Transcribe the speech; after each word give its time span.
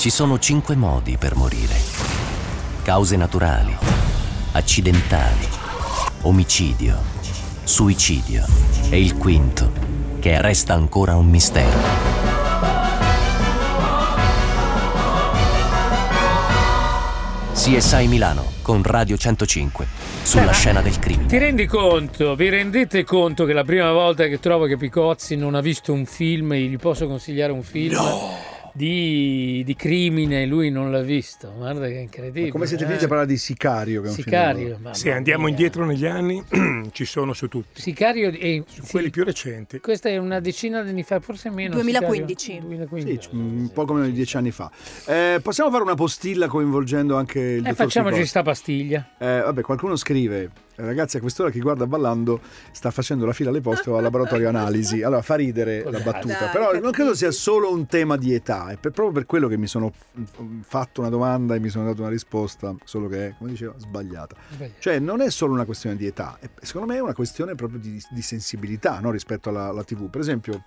Ci 0.00 0.08
sono 0.08 0.38
cinque 0.38 0.76
modi 0.76 1.18
per 1.18 1.36
morire. 1.36 1.74
Cause 2.82 3.18
naturali, 3.18 3.76
accidentali, 4.52 5.46
omicidio, 6.22 6.96
suicidio 7.64 8.46
e 8.88 8.98
il 8.98 9.18
quinto, 9.18 9.70
che 10.18 10.40
resta 10.40 10.72
ancora 10.72 11.16
un 11.16 11.28
mistero. 11.28 11.78
CSI 17.52 18.08
Milano 18.08 18.52
con 18.62 18.82
Radio 18.82 19.18
105 19.18 19.86
sulla 20.22 20.46
Beh, 20.46 20.52
scena 20.52 20.80
del 20.80 20.94
Ti 20.94 20.98
crimine. 20.98 21.38
rendi 21.38 21.66
conto, 21.66 22.34
vi 22.36 22.48
rendete 22.48 23.04
conto 23.04 23.44
che 23.44 23.52
la 23.52 23.64
prima 23.64 23.92
volta 23.92 24.26
che 24.28 24.40
trovo 24.40 24.64
che 24.64 24.78
Picozzi 24.78 25.36
non 25.36 25.54
ha 25.54 25.60
visto 25.60 25.92
un 25.92 26.06
film 26.06 26.54
e 26.54 26.60
gli 26.62 26.78
posso 26.78 27.06
consigliare 27.06 27.52
un 27.52 27.62
film 27.62 27.98
di, 28.72 29.62
di 29.64 29.74
crimine, 29.76 30.46
lui 30.46 30.70
non 30.70 30.90
l'ha 30.90 31.02
visto. 31.02 31.52
Guarda 31.56 31.86
che 31.86 31.94
incredibile. 31.98 32.50
Come 32.50 32.66
siete 32.66 32.84
eh. 32.84 32.86
finiti 32.86 33.04
a 33.04 33.08
parlare 33.08 33.28
di 33.28 33.36
Sicario? 33.36 34.00
Che 34.02 34.06
è 34.06 34.10
un 34.10 34.14
film- 34.16 34.26
Sicario. 34.28 34.78
mamma 34.80 34.94
Se 34.94 35.12
andiamo 35.12 35.42
mia. 35.44 35.50
indietro 35.50 35.84
negli 35.84 36.06
anni, 36.06 36.42
ci 36.92 37.04
sono 37.04 37.32
su 37.32 37.48
tutti. 37.48 37.80
Sicario 37.80 38.30
e 38.30 38.64
Su 38.66 38.82
quelli 38.90 39.10
più 39.10 39.24
recenti. 39.24 39.80
Questa 39.80 40.08
è 40.08 40.16
una 40.16 40.40
decina 40.40 40.82
di 40.82 40.90
anni 40.90 41.02
fa, 41.02 41.20
forse 41.20 41.50
meno. 41.50 41.74
2015. 41.74 42.38
Sicario. 42.40 42.60
Sì, 42.60 42.66
2015. 42.66 43.28
c- 43.28 43.32
un 43.32 43.70
poco 43.72 43.92
meno 43.94 44.06
di 44.06 44.12
dieci 44.12 44.36
anni 44.36 44.50
fa. 44.50 44.70
Eh, 45.06 45.40
possiamo 45.42 45.70
fare 45.70 45.82
una 45.82 45.94
postilla 45.94 46.46
coinvolgendo 46.46 47.16
anche 47.16 47.38
il 47.38 47.44
E 47.46 47.56
dottor 47.56 47.70
Eh, 47.70 47.74
facciamoci 47.74 48.12
Picozzi? 48.14 48.28
sta 48.30 48.42
pastiglia. 48.42 49.08
Eh, 49.18 49.40
vabbè, 49.44 49.60
qualcuno 49.62 49.96
scrive, 49.96 50.42
eh, 50.42 50.48
ragazzi, 50.84 51.16
a 51.16 51.20
quest'ora 51.20 51.50
chi 51.50 51.60
guarda 51.60 51.86
ballando 51.86 52.40
sta 52.72 52.90
facendo 52.90 53.26
la 53.26 53.32
fila 53.32 53.50
alle 53.50 53.60
poste 53.60 53.90
o 53.90 53.96
al 53.96 54.02
laboratorio 54.02 54.48
analisi. 54.48 55.02
Allora 55.02 55.22
fa 55.22 55.34
ridere 55.36 55.82
la 55.84 56.00
battuta, 56.00 56.38
Dai, 56.38 56.48
però 56.52 56.78
non 56.78 56.90
credo 56.90 57.14
sia 57.14 57.30
solo 57.30 57.72
un 57.72 57.86
tema 57.86 58.16
di 58.16 58.34
età, 58.34 58.68
è 58.68 58.76
per- 58.76 58.92
proprio 58.92 59.12
per 59.12 59.26
quello 59.26 59.48
che 59.48 59.56
mi 59.56 59.66
sono 59.66 59.92
fatto 60.62 61.00
una 61.00 61.10
domanda 61.10 61.54
e 61.54 61.60
mi 61.60 61.68
sono 61.68 61.84
dato 61.84 62.00
una 62.02 62.10
risposta, 62.10 62.74
solo 62.84 63.08
che 63.08 63.28
è, 63.28 63.34
come 63.38 63.50
diceva, 63.50 63.74
sbagliata. 63.76 64.36
Sbagliato. 64.50 64.74
Cioè, 64.80 64.98
non 64.98 65.20
è 65.20 65.30
solo 65.30 65.52
una 65.52 65.64
questione 65.64 65.96
di 65.96 66.06
età, 66.06 66.36
è- 66.40 66.48
secondo 66.60 66.86
me 66.92 66.98
è 66.98 67.00
una 67.00 67.14
questione 67.14 67.54
proprio 67.54 67.78
di, 67.78 68.00
di 68.10 68.22
sensibilità 68.22 68.98
no, 69.00 69.10
rispetto 69.10 69.48
alla, 69.48 69.68
alla 69.68 69.84
TV. 69.84 70.08
Per 70.08 70.20
esempio, 70.20 70.64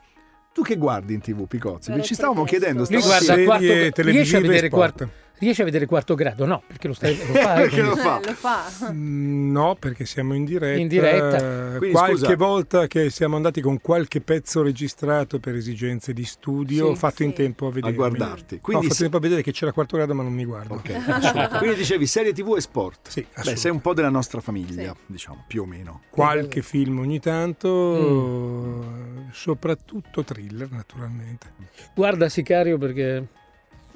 tu 0.53 0.61
che 0.61 0.75
guardi 0.77 1.13
in 1.13 1.19
TV, 1.19 1.47
Picozzi? 1.47 1.91
Ci 2.03 2.13
stavamo 2.13 2.43
chiedendo 2.43 2.85
Lui 2.89 3.01
guarda 3.01 3.25
Serie 3.25 3.45
quarto, 3.45 3.63
riesce 3.63 3.87
a 3.87 3.91
televisive 3.91 4.41
vedere 4.41 4.65
e 4.67 4.69
sport. 4.69 4.95
quarto, 4.95 5.13
riesce 5.43 5.61
a 5.61 5.65
vedere 5.65 5.85
quarto 5.85 6.15
grado? 6.15 6.45
No, 6.45 6.63
perché 6.65 6.87
lo, 6.87 6.93
stai, 6.93 7.15
lo 7.17 7.23
fa. 7.39 7.53
Perché 7.53 7.81
lo 7.81 7.91
quindi- 7.91 8.01
fa. 8.09 8.19
Eh, 8.21 8.25
lo 8.25 8.33
fa. 8.33 8.91
Mm, 8.91 9.51
No, 9.53 9.75
perché 9.79 10.05
siamo 10.05 10.33
in 10.33 10.45
diretta. 10.45 10.79
In 10.79 10.87
diretta. 10.87 11.77
Quindi, 11.77 11.95
qualche 11.95 12.17
scusa. 12.17 12.35
volta 12.35 12.87
che 12.87 13.09
siamo 13.11 13.35
andati 13.35 13.61
con 13.61 13.79
qualche 13.81 14.19
pezzo 14.21 14.61
registrato 14.63 15.39
per 15.39 15.55
esigenze 15.55 16.11
di 16.13 16.23
studio, 16.25 16.85
Sì, 16.85 16.91
ho 16.91 16.95
fatto 16.95 17.23
in 17.23 17.29
sì. 17.29 17.35
tempo 17.35 17.65
a 17.65 17.69
a 17.69 17.71
vedere. 17.71 17.93
guardarti. 17.93 18.55
No, 18.55 18.59
ho 18.59 18.63
Quindi, 18.63 18.87
fatto 18.87 18.99
tempo 19.01 19.17
a 19.17 19.19
vedere 19.19 19.41
che 19.43 19.51
c'era 19.51 19.71
quarto 19.71 19.95
grado, 19.97 20.13
ma 20.15 20.23
non 20.23 20.33
mi 20.33 20.45
guardo. 20.45 20.73
Ok, 20.75 20.89
assolutamente. 21.07 21.57
Quindi 21.59 21.75
dicevi 21.77 22.05
serie 22.07 22.33
TV 22.33 22.55
e 22.57 22.61
sport. 22.61 23.09
Sì, 23.09 23.25
Beh, 23.43 23.55
sei 23.55 23.71
un 23.71 23.81
po' 23.81 23.93
della 23.93 24.09
nostra 24.09 24.41
famiglia, 24.41 24.95
diciamo, 25.05 25.43
più 25.47 25.61
o 25.61 25.65
meno. 25.65 26.01
Qualche 26.09 26.61
film 26.61 26.99
ogni 26.99 27.19
tanto, 27.19 27.69
Mm. 28.03 29.29
soprattutto 29.31 30.23
thriller, 30.23 30.69
naturalmente. 30.71 31.47
Guarda 31.95 32.29
Sicario 32.29 32.77
perché, 32.77 33.27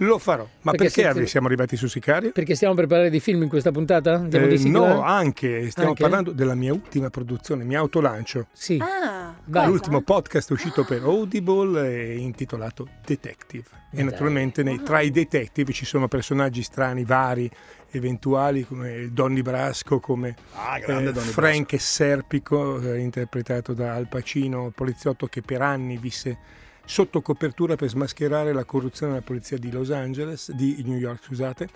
Lo 0.02 0.20
farò. 0.20 0.44
Ma 0.62 0.72
Perché 0.72 0.86
perché, 0.94 1.12
siete- 1.14 1.28
siamo 1.28 1.48
arrivati 1.48 1.76
su 1.76 1.88
Sicario? 1.88 2.31
perché 2.31 2.53
stiamo 2.56 2.76
preparando 2.76 3.09
dei 3.09 3.20
film 3.20 3.42
in 3.44 3.50
questa 3.50 3.72
puntata? 3.72 4.23
Eh, 4.30 4.48
di 4.58 4.70
no, 4.70 5.02
anche, 5.02 5.70
stiamo 5.72 5.89
Anche? 5.89 6.02
parlando 6.04 6.31
della 6.31 6.54
mia 6.56 6.72
ultima 6.73 7.09
produzione, 7.09 7.64
mi 7.64 7.76
autolancio. 7.76 8.48
Sì. 8.52 8.78
Ah? 8.81 9.34
L'ultimo 9.66 10.02
podcast 10.02 10.52
uscito 10.52 10.84
per 10.86 11.02
Audible 11.04 11.81
è 11.84 12.12
intitolato 12.12 12.88
Detective. 13.06 13.64
E 13.89 13.95
dai. 13.95 14.04
naturalmente 14.06 14.62
nei- 14.64 14.84
tra 14.84 15.00
i 15.00 15.09
detective 15.09 15.72
ci 15.73 15.86
sono 15.86 16.08
personaggi 16.08 16.61
strani, 16.61 17.04
vari, 17.04 17.49
eventuali, 17.92 18.66
come 18.66 19.10
Donny 19.11 19.42
Brasco, 19.42 19.99
come 19.99 20.36
Ah, 20.54 20.77
eh, 20.77 21.14
Frank 21.14 21.80
Serpico, 21.80 22.80
eh, 22.82 22.99
interpretato 22.99 23.73
da 23.73 23.93
Al 23.93 24.08
Pacino, 24.08 24.72
poliziotto 24.76 25.26
che 25.27 25.42
per 25.42 25.61
anni 25.61 25.98
visse 25.98 26.38
sotto 26.87 27.21
copertura 27.21 27.75
per 27.75 27.89
smascherare 27.89 28.53
la 28.53 28.64
corruzione 28.64 29.11
della 29.11 29.23
polizia 29.23 29.58
di 29.58 29.70
Los 29.71 29.92
Angeles, 29.92 30.52
di 30.53 30.81
New 30.86 30.98
York, 30.98 31.25
scusate. 31.25 31.67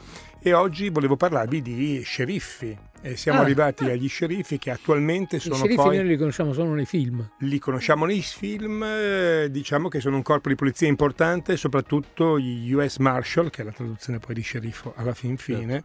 E 0.42 0.54
oggi 0.54 0.90
volevo 0.90 1.18
parlarvi 1.18 1.62
di 1.62 2.02
sceriffi. 2.02 2.78
E 3.04 3.16
siamo 3.18 3.40
Ah. 3.40 3.42
arrivati 3.42 3.86
agli 3.86 4.08
sceriffi 4.08 4.58
che 4.60 4.70
attualmente 4.72 5.38
I 5.38 5.40
sono 5.40 5.56
sceriffi 5.56 5.76
poi 5.76 5.98
noi 5.98 6.08
li 6.08 6.18
conosciamo 6.18 6.54
solo 6.54 6.74
nei 6.74 6.86
film. 6.86 7.28
li 7.40 7.60
conosciamo 7.60 8.06
nei 8.06 8.22
film, 8.22 8.84
eh, 8.84 9.48
diciamo 9.50 9.90
che 9.90 10.00
sono 10.00 10.16
un 10.16 10.22
corpo 10.22 10.50
di 10.50 10.56
polizia 10.56 10.88
importante, 10.88 11.58
soprattutto 11.58 12.40
gli 12.40 12.72
US 12.74 12.98
Marshal, 12.98 13.50
che 13.50 13.64
è 13.64 13.66
la 13.66 13.72
traduzione 13.72 14.20
poi 14.20 14.36
di 14.36 14.42
sceriffo 14.42 14.94
alla 14.96 15.14
fin 15.16 15.36
fine, 15.38 15.84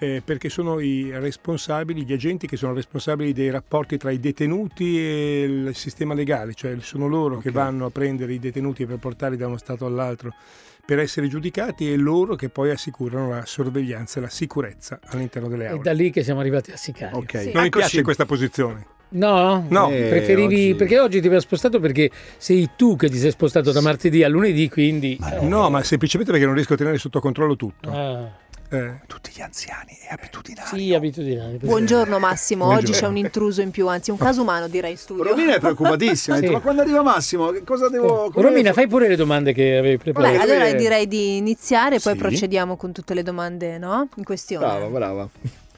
eh, 0.00 0.22
perché 0.24 0.48
sono 0.48 0.80
i 0.80 1.10
responsabili, 1.12 2.04
gli 2.04 2.12
agenti 2.12 2.46
che 2.46 2.56
sono 2.56 2.72
responsabili 2.72 3.32
dei 3.32 3.50
rapporti 3.50 3.96
tra 3.98 4.10
i 4.10 4.18
detenuti 4.18 4.98
e 4.98 5.42
il 5.42 5.74
sistema 5.74 6.14
legale, 6.14 6.54
cioè 6.54 6.74
sono 6.80 7.06
loro 7.06 7.38
che 7.38 7.48
Ok. 7.50 7.54
vanno 7.54 7.86
a 7.86 7.90
prendere 7.90 8.32
i 8.32 8.38
detenuti 8.38 8.86
per 8.86 8.96
portarli 8.96 9.36
da 9.36 9.46
uno 9.46 9.58
stato 9.58 9.86
all'altro 9.86 10.32
per 10.84 10.98
essere 10.98 11.28
giudicati 11.28 11.92
e 11.92 11.96
loro 11.96 12.34
che 12.34 12.48
poi 12.48 12.70
assicurano 12.70 13.28
la 13.28 13.44
sorveglianza 13.46 14.18
e 14.18 14.22
la 14.22 14.28
sicurezza 14.30 14.98
all'interno 15.08 15.48
delle 15.48 15.66
È 15.66 15.68
aule. 15.68 15.82
da 15.82 15.92
lì 15.92 16.10
che 16.10 16.24
siamo 16.24 16.40
arrivati 16.40 16.72
a 16.72 16.76
Sicario. 16.76 17.18
Ok. 17.18 17.30
Sì. 17.38 17.50
Non 17.52 17.60
mi 17.62 17.66
Eccoci. 17.68 17.70
piace 17.70 18.02
questa 18.02 18.24
posizione. 18.26 18.86
No? 19.10 19.66
No. 19.68 19.90
Eh, 19.90 20.06
Preferivi 20.08 20.54
oggi- 20.70 20.74
perché 20.76 20.98
oggi 20.98 21.20
ti 21.20 21.26
avevo 21.26 21.40
spostato 21.42 21.78
perché 21.80 22.10
sei 22.38 22.70
tu 22.76 22.96
che 22.96 23.08
ti 23.10 23.18
sei 23.18 23.30
spostato 23.32 23.70
da 23.72 23.80
martedì 23.80 24.22
a 24.24 24.28
lunedì, 24.28 24.68
quindi 24.68 25.18
eh, 25.40 25.44
No, 25.46 25.68
ma 25.68 25.82
semplicemente 25.82 26.30
perché 26.32 26.46
non 26.46 26.54
riesco 26.56 26.74
a 26.74 26.76
tenere 26.76 26.96
sotto 26.98 27.20
controllo 27.20 27.56
tutto. 27.56 27.90
ah, 27.90 28.28
Eh, 28.72 29.00
Tutti 29.08 29.32
gli 29.34 29.40
anziani 29.40 29.90
e 30.00 30.12
abitudinari. 30.12 30.68
sì, 30.78 30.94
abitudinari. 30.94 31.56
Buongiorno 31.56 32.20
Massimo, 32.20 32.66
oggi 32.66 32.74
Buongiorno. 32.74 33.00
c'è 33.00 33.06
un 33.08 33.16
intruso 33.16 33.62
in 33.62 33.70
più, 33.72 33.88
anzi 33.88 34.12
un 34.12 34.16
caso 34.16 34.42
umano 34.42 34.68
direi 34.68 34.92
in 34.92 34.96
studio. 34.96 35.24
Romina 35.24 35.56
è 35.56 35.58
preoccupatissima. 35.58 36.36
detto, 36.38 36.46
Sì. 36.46 36.52
Ma 36.52 36.60
quando 36.60 36.82
arriva 36.82 37.02
Massimo, 37.02 37.50
che 37.50 37.64
cosa 37.64 37.88
devo. 37.88 38.30
come 38.30 38.46
Romina, 38.46 38.72
fai 38.72 38.86
pure 38.86 39.08
le 39.08 39.16
domande 39.16 39.52
che 39.52 39.76
avevi 39.76 39.98
preparato. 39.98 40.40
allora 40.40 40.60
lui 40.66 40.68
è- 40.74 40.76
direi 40.76 41.08
di 41.08 41.36
iniziare, 41.38 41.98
poi 41.98 42.12
Sì. 42.12 42.18
procediamo 42.20 42.76
con 42.76 42.92
tutte 42.92 43.12
le 43.14 43.24
domande 43.24 43.76
no? 43.78 44.08
in 44.14 44.22
questione. 44.22 44.64
Brava, 44.64 44.86
brava. 44.86 45.28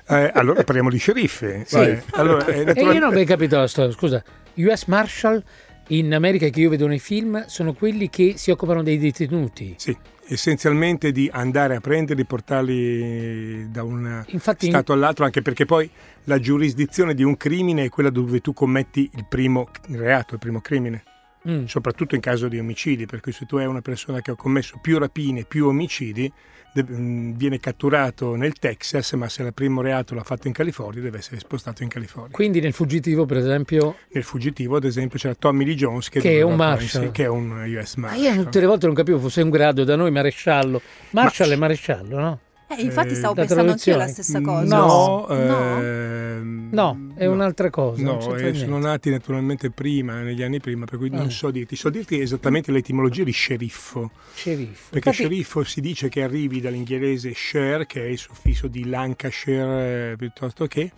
eh, 0.09 0.31
allora 0.35 0.63
parliamo 0.63 0.91
di 0.91 0.99
sceriffe. 0.99 1.65
Sì. 1.67 1.79
Eh, 1.79 2.03
allora, 2.11 2.45
eh, 2.45 2.53
E 2.53 2.59
io 2.59 2.65
naturalmente- 2.65 2.99
non 3.01 3.09
ho 3.11 3.15
ben 3.15 3.25
capito 3.25 3.57
la 3.57 3.67
storia, 3.69 3.93
scusa. 3.93 4.23
US 4.57 4.85
Marshal 4.85 5.43
in 5.89 6.13
America 6.13 6.47
che 6.49 6.61
io 6.61 6.69
vedo 6.69 6.87
nei 6.87 6.99
film 6.99 7.43
sono 7.47 7.73
quelli 7.73 8.11
che 8.11 8.35
si 8.37 8.51
occupano 8.51 8.83
dei 8.83 8.99
detenuti. 8.99 9.75
Sì, 9.79 9.97
essenzialmente 10.33 11.13
di 11.13 11.29
andare 11.33 11.77
a 11.77 11.81
prenderli, 11.81 12.25
portarli 12.25 13.71
da 13.71 13.83
un 13.83 14.25
Infatti 14.29 14.67
stato 14.67 14.93
all'altro, 14.93 15.25
anche 15.25 15.43
perché 15.43 15.65
poi 15.65 15.89
la 16.25 16.39
giurisdizione 16.39 17.15
di 17.15 17.23
un 17.23 17.37
crimine 17.37 17.85
è 17.85 17.89
quella 17.89 18.11
dove 18.11 18.41
tu 18.41 18.53
commetti 18.53 19.11
il 19.15 19.27
primo 19.29 19.69
reato, 19.89 20.35
il 20.35 20.41
primo 20.41 20.61
crimine, 20.61 21.03
Mm. 21.49 21.65
soprattutto 21.65 22.15
in 22.15 22.21
caso 22.21 22.47
di 22.47 22.57
omicidi, 22.61 23.05
per 23.05 23.19
cui 23.19 23.33
se 23.33 23.47
tu 23.47 23.57
hai 23.57 23.67
una 23.67 23.81
persona 23.81 24.21
che 24.21 24.31
ha 24.31 24.37
commesso 24.37 24.79
più 24.81 24.97
rapine, 24.99 25.43
più 25.45 25.67
omicidi, 25.67 26.33
viene 26.75 27.59
catturato 27.61 28.35
nel 28.35 28.55
Texas, 28.55 29.13
ma 29.13 29.29
se 29.29 29.43
il 29.43 29.53
primo 29.53 29.83
reato 29.83 30.15
l'ha 30.15 30.23
fatto 30.23 30.47
in 30.47 30.53
California 30.55 31.03
deve 31.03 31.19
essere 31.19 31.39
spostato 31.39 31.83
in 31.83 31.89
California. 31.89 32.31
Quindi 32.33 32.61
nel 32.61 32.73
fuggitivo, 32.73 33.27
per 33.27 33.37
esempio, 33.37 33.97
Nel 34.09 34.23
fuggitivo, 34.23 34.77
ad 34.77 34.85
esempio, 34.85 35.19
c'era 35.19 35.35
Tommy 35.35 35.65
Lee 35.65 35.75
Jones 35.75 36.09
che, 36.09 36.21
Che 36.21 36.39
è 36.39 36.43
un 36.43 36.57
poi- 36.57 36.67
marshal. 36.67 37.05
sì, 37.05 37.11
che 37.11 37.25
è 37.25 37.29
un 37.29 37.51
US 37.51 37.95
ma 37.97 38.09
Marshal. 38.09 38.35
io 38.37 38.43
tutte 38.45 38.61
le 38.61 38.67
volte 38.67 38.87
non 38.87 38.95
capivo 38.95 39.19
fosse 39.19 39.43
un 39.43 39.51
grado 39.51 39.85
da 39.85 39.97
noi 39.97 40.11
maresciallo. 40.11 40.81
Marshal 41.11 41.49
Ma- 41.49 41.55
è 41.55 41.57
maresciallo, 41.57 42.19
no? 42.19 42.39
Eh, 42.79 42.83
infatti 42.83 43.11
Eh, 43.13 43.15
stavo 43.17 43.35
la 43.35 43.41
pensando 43.41 43.71
anch'io 43.73 43.97
la 43.97 44.07
stessa 44.09 44.41
cosa. 44.41 44.77
No, 44.77 45.27
No. 45.29 45.29
ehm, 45.29 46.69
No, 46.73 47.13
è 47.17 47.27
un'altra 47.27 47.69
cosa. 47.69 48.03
No, 48.03 48.35
eh, 48.37 48.55
sono 48.55 48.79
nati 48.79 49.11
naturalmente 49.11 49.71
prima, 49.71 50.23
negli 50.23 50.43
anni 50.43 50.59
prima, 50.59 50.87
per 50.87 50.99
cui 50.99 51.11
non 51.11 51.31
so 51.31 51.51
dirti. 51.51 51.77
So 51.77 51.91
dirti 51.91 52.19
esattamente 52.19 52.73
l'etimologia 52.73 53.25
di 53.25 53.31
sceriffo, 53.33 54.11
Sceriffo. 54.35 54.89
perché 54.91 55.09
Infatti- 55.11 55.17
sceriffo 55.29 55.65
si 55.65 55.81
dice 55.83 56.09
che 56.09 56.23
arrivi 56.23 56.61
dall'inglese 56.63 57.33
share, 57.35 57.85
che 57.87 58.03
è 58.03 58.09
il 58.09 58.17
suffisso 58.19 58.69
di 58.69 58.87
Lancashire 58.89 60.13
eh, 60.13 60.17
piuttosto 60.17 60.67
che, 60.67 60.91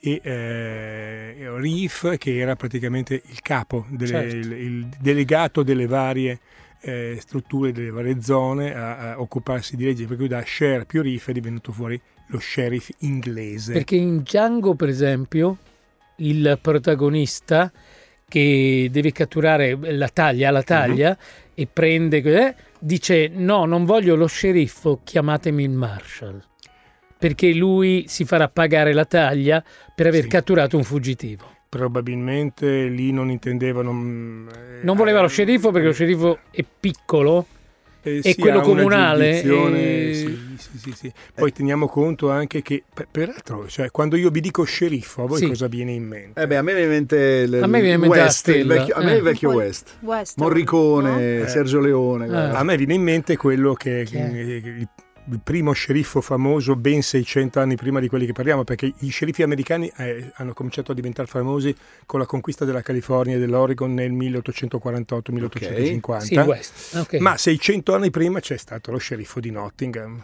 e 0.00 0.20
eh, 0.22 1.34
reef, 1.56 2.16
che 2.18 2.38
era 2.38 2.56
praticamente 2.56 3.22
il 3.24 3.40
capo, 3.42 3.86
delle- 3.90 4.08
Certo. 4.30 4.36
il, 4.36 4.52
il 4.52 4.88
delegato 5.00 5.62
delle 5.62 5.86
varie 5.86 6.40
eh, 6.82 7.16
strutture, 7.20 7.72
delle 7.72 7.90
varie 7.90 8.20
zone 8.20 8.74
a, 8.74 9.12
a 9.12 9.20
occuparsi 9.20 9.76
di 9.76 9.84
leggi, 9.84 10.04
per 10.04 10.16
cui 10.16 10.28
da 10.28 10.42
share 10.44 10.84
più 10.84 11.02
reef 11.02 11.28
è 11.28 11.32
divenuto 11.32 11.72
fuori 11.72 12.00
lo 12.26 12.38
sheriff 12.38 12.90
inglese. 12.98 13.72
Perché 13.72 13.96
in 13.96 14.18
Django, 14.18 14.74
per 14.74 14.88
esempio, 14.88 15.58
il 16.16 16.58
protagonista 16.60 17.70
che 18.28 18.88
deve 18.90 19.12
catturare 19.12 19.76
la 19.80 20.08
taglia, 20.08 20.50
la 20.50 20.62
taglia 20.62 21.16
e 21.54 21.66
prende, 21.66 22.18
eh, 22.18 22.54
dice 22.78 23.28
no, 23.28 23.66
non 23.66 23.84
voglio 23.84 24.14
lo 24.16 24.26
sceriffo, 24.26 25.00
chiamatemi 25.04 25.62
il 25.62 25.70
marshal. 25.70 26.42
Perché 27.18 27.52
lui 27.52 28.04
si 28.08 28.24
farà 28.24 28.48
pagare 28.48 28.92
la 28.92 29.04
taglia 29.04 29.62
per 29.94 30.06
aver 30.06 30.22
Sì. 30.22 30.28
catturato 30.28 30.76
un 30.76 30.82
fuggitivo. 30.82 31.44
Probabilmente 31.72 32.84
lì 32.88 33.12
non 33.12 33.30
intendevano. 33.30 33.94
mm, 33.94 34.48
eh, 34.48 34.52
Non 34.82 34.94
voleva 34.94 35.22
lo 35.22 35.26
sceriffo 35.28 35.70
perché 35.70 35.86
lo 35.86 35.94
sceriffo 35.94 36.38
è 36.50 36.62
piccolo 36.80 37.46
Eh, 38.04 38.16
E 38.18 38.22
si 38.22 38.34
quello 38.34 38.60
comunale, 38.62 39.40
giurisdizione, 39.42 39.80
eh, 40.10 40.14
sì, 40.14 40.56
sì, 40.58 40.78
sì, 40.78 40.92
sì. 40.92 41.12
Poi 41.34 41.52
teniamo 41.52 41.86
conto 41.86 42.30
anche 42.30 42.60
che, 42.60 42.82
per- 42.92 43.06
peraltro, 43.08 43.68
cioè, 43.68 43.90
quando 43.92 44.16
io 44.16 44.28
vi 44.30 44.40
dico 44.40 44.64
sceriffo, 44.64 45.22
a 45.22 45.26
voi 45.28 45.38
Sì. 45.38 45.46
cosa 45.46 45.68
viene 45.68 45.92
in 45.92 46.02
mente? 46.08 46.42
Eh 46.42 46.46
beh, 46.48 46.56
a 46.56 46.62
me 46.62 46.72
viene 46.74 46.86
in 46.88 46.90
mente 46.98 47.16
il, 47.46 47.62
A 47.62 47.66
me 47.68 47.80
viene 47.80 47.94
in 47.94 48.00
mente 48.00 48.18
West, 48.18 48.48
il 48.48 48.66
vecchio, 48.66 48.94
a 48.96 49.02
me 49.04 49.12
Eh. 49.12 49.16
il 49.18 49.22
vecchio 49.22 49.50
West. 49.52 49.96
West, 50.00 50.36
Morricone, 50.38 51.10
no? 51.10 51.18
Eh. 51.20 51.44
Sergio 51.46 51.78
Leone. 51.80 52.26
Eh. 52.26 52.34
A 52.34 52.62
me 52.64 52.76
viene 52.76 52.94
in 52.94 53.02
mente 53.02 53.36
quello 53.36 53.72
che, 53.74 54.04
che- 54.10 54.88
il, 55.30 55.40
primo 55.42 55.72
sceriffo 55.72 56.20
famoso 56.20 56.76
ben 56.76 57.02
600 57.02 57.60
anni 57.60 57.76
prima 57.76 58.00
di 58.00 58.08
quelli 58.08 58.26
che 58.26 58.32
parliamo, 58.32 58.64
perché 58.64 58.92
i 58.98 59.08
sceriffi 59.08 59.42
americani 59.42 59.90
eh, 59.96 60.30
hanno 60.34 60.52
cominciato 60.52 60.92
a 60.92 60.94
diventare 60.94 61.28
famosi 61.28 61.74
con 62.06 62.20
la 62.20 62.26
conquista 62.26 62.64
della 62.64 62.82
California 62.82 63.36
e 63.36 63.38
dell'Oregon 63.38 63.92
nel 63.94 64.12
1848-1850. 64.12 66.18
Sì, 66.18 66.34
West. 66.36 66.96
Ok. 66.96 67.14
Ma 67.20 67.36
600 67.36 67.94
anni 67.94 68.10
prima 68.10 68.40
c'è 68.40 68.56
stato 68.56 68.90
lo 68.90 68.98
sceriffo 68.98 69.38
di 69.40 69.50
Nottingham. 69.50 70.22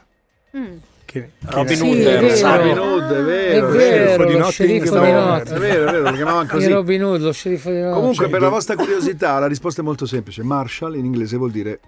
Mm. 0.57 0.77
Che, 1.05 1.31
Robin 1.41 1.77
Sì, 1.77 1.83
Hood 1.83 1.99
è 2.01 2.21
vero. 2.21 2.57
Robin 2.57 2.79
Hood. 2.79 3.11
È 3.11 3.17
È 3.17 3.23
vero. 3.23 3.69
vero, 3.71 4.25
di 4.27 4.33
lo 4.33 4.39
Nottingham, 4.41 4.51
sceriffo 4.51 4.99
di 5.01 5.07
è 5.07 5.13
Nottingham. 5.13 5.59
vero, 5.61 5.89
è 5.89 5.93
vero, 5.93 6.03
lo 6.03 6.13
chiamavano 6.13 6.49
così. 6.49 6.69
Robin 6.69 7.05
Hood, 7.05 7.21
lo 7.23 7.33
sceriffo 7.33 7.69
di 7.71 7.75
Nottingham. 7.77 8.01
Comunque, 8.01 8.29
per 8.29 8.41
la 8.43 8.49
vostra 8.51 8.75
curiosità, 8.77 9.39
la 9.39 9.47
risposta 9.47 9.81
è 9.81 9.85
molto 9.85 10.05
semplice. 10.05 10.43
Marshall 10.43 10.97
in 10.97 11.07
inglese 11.07 11.39
vuol 11.39 11.51
dire 11.51 11.81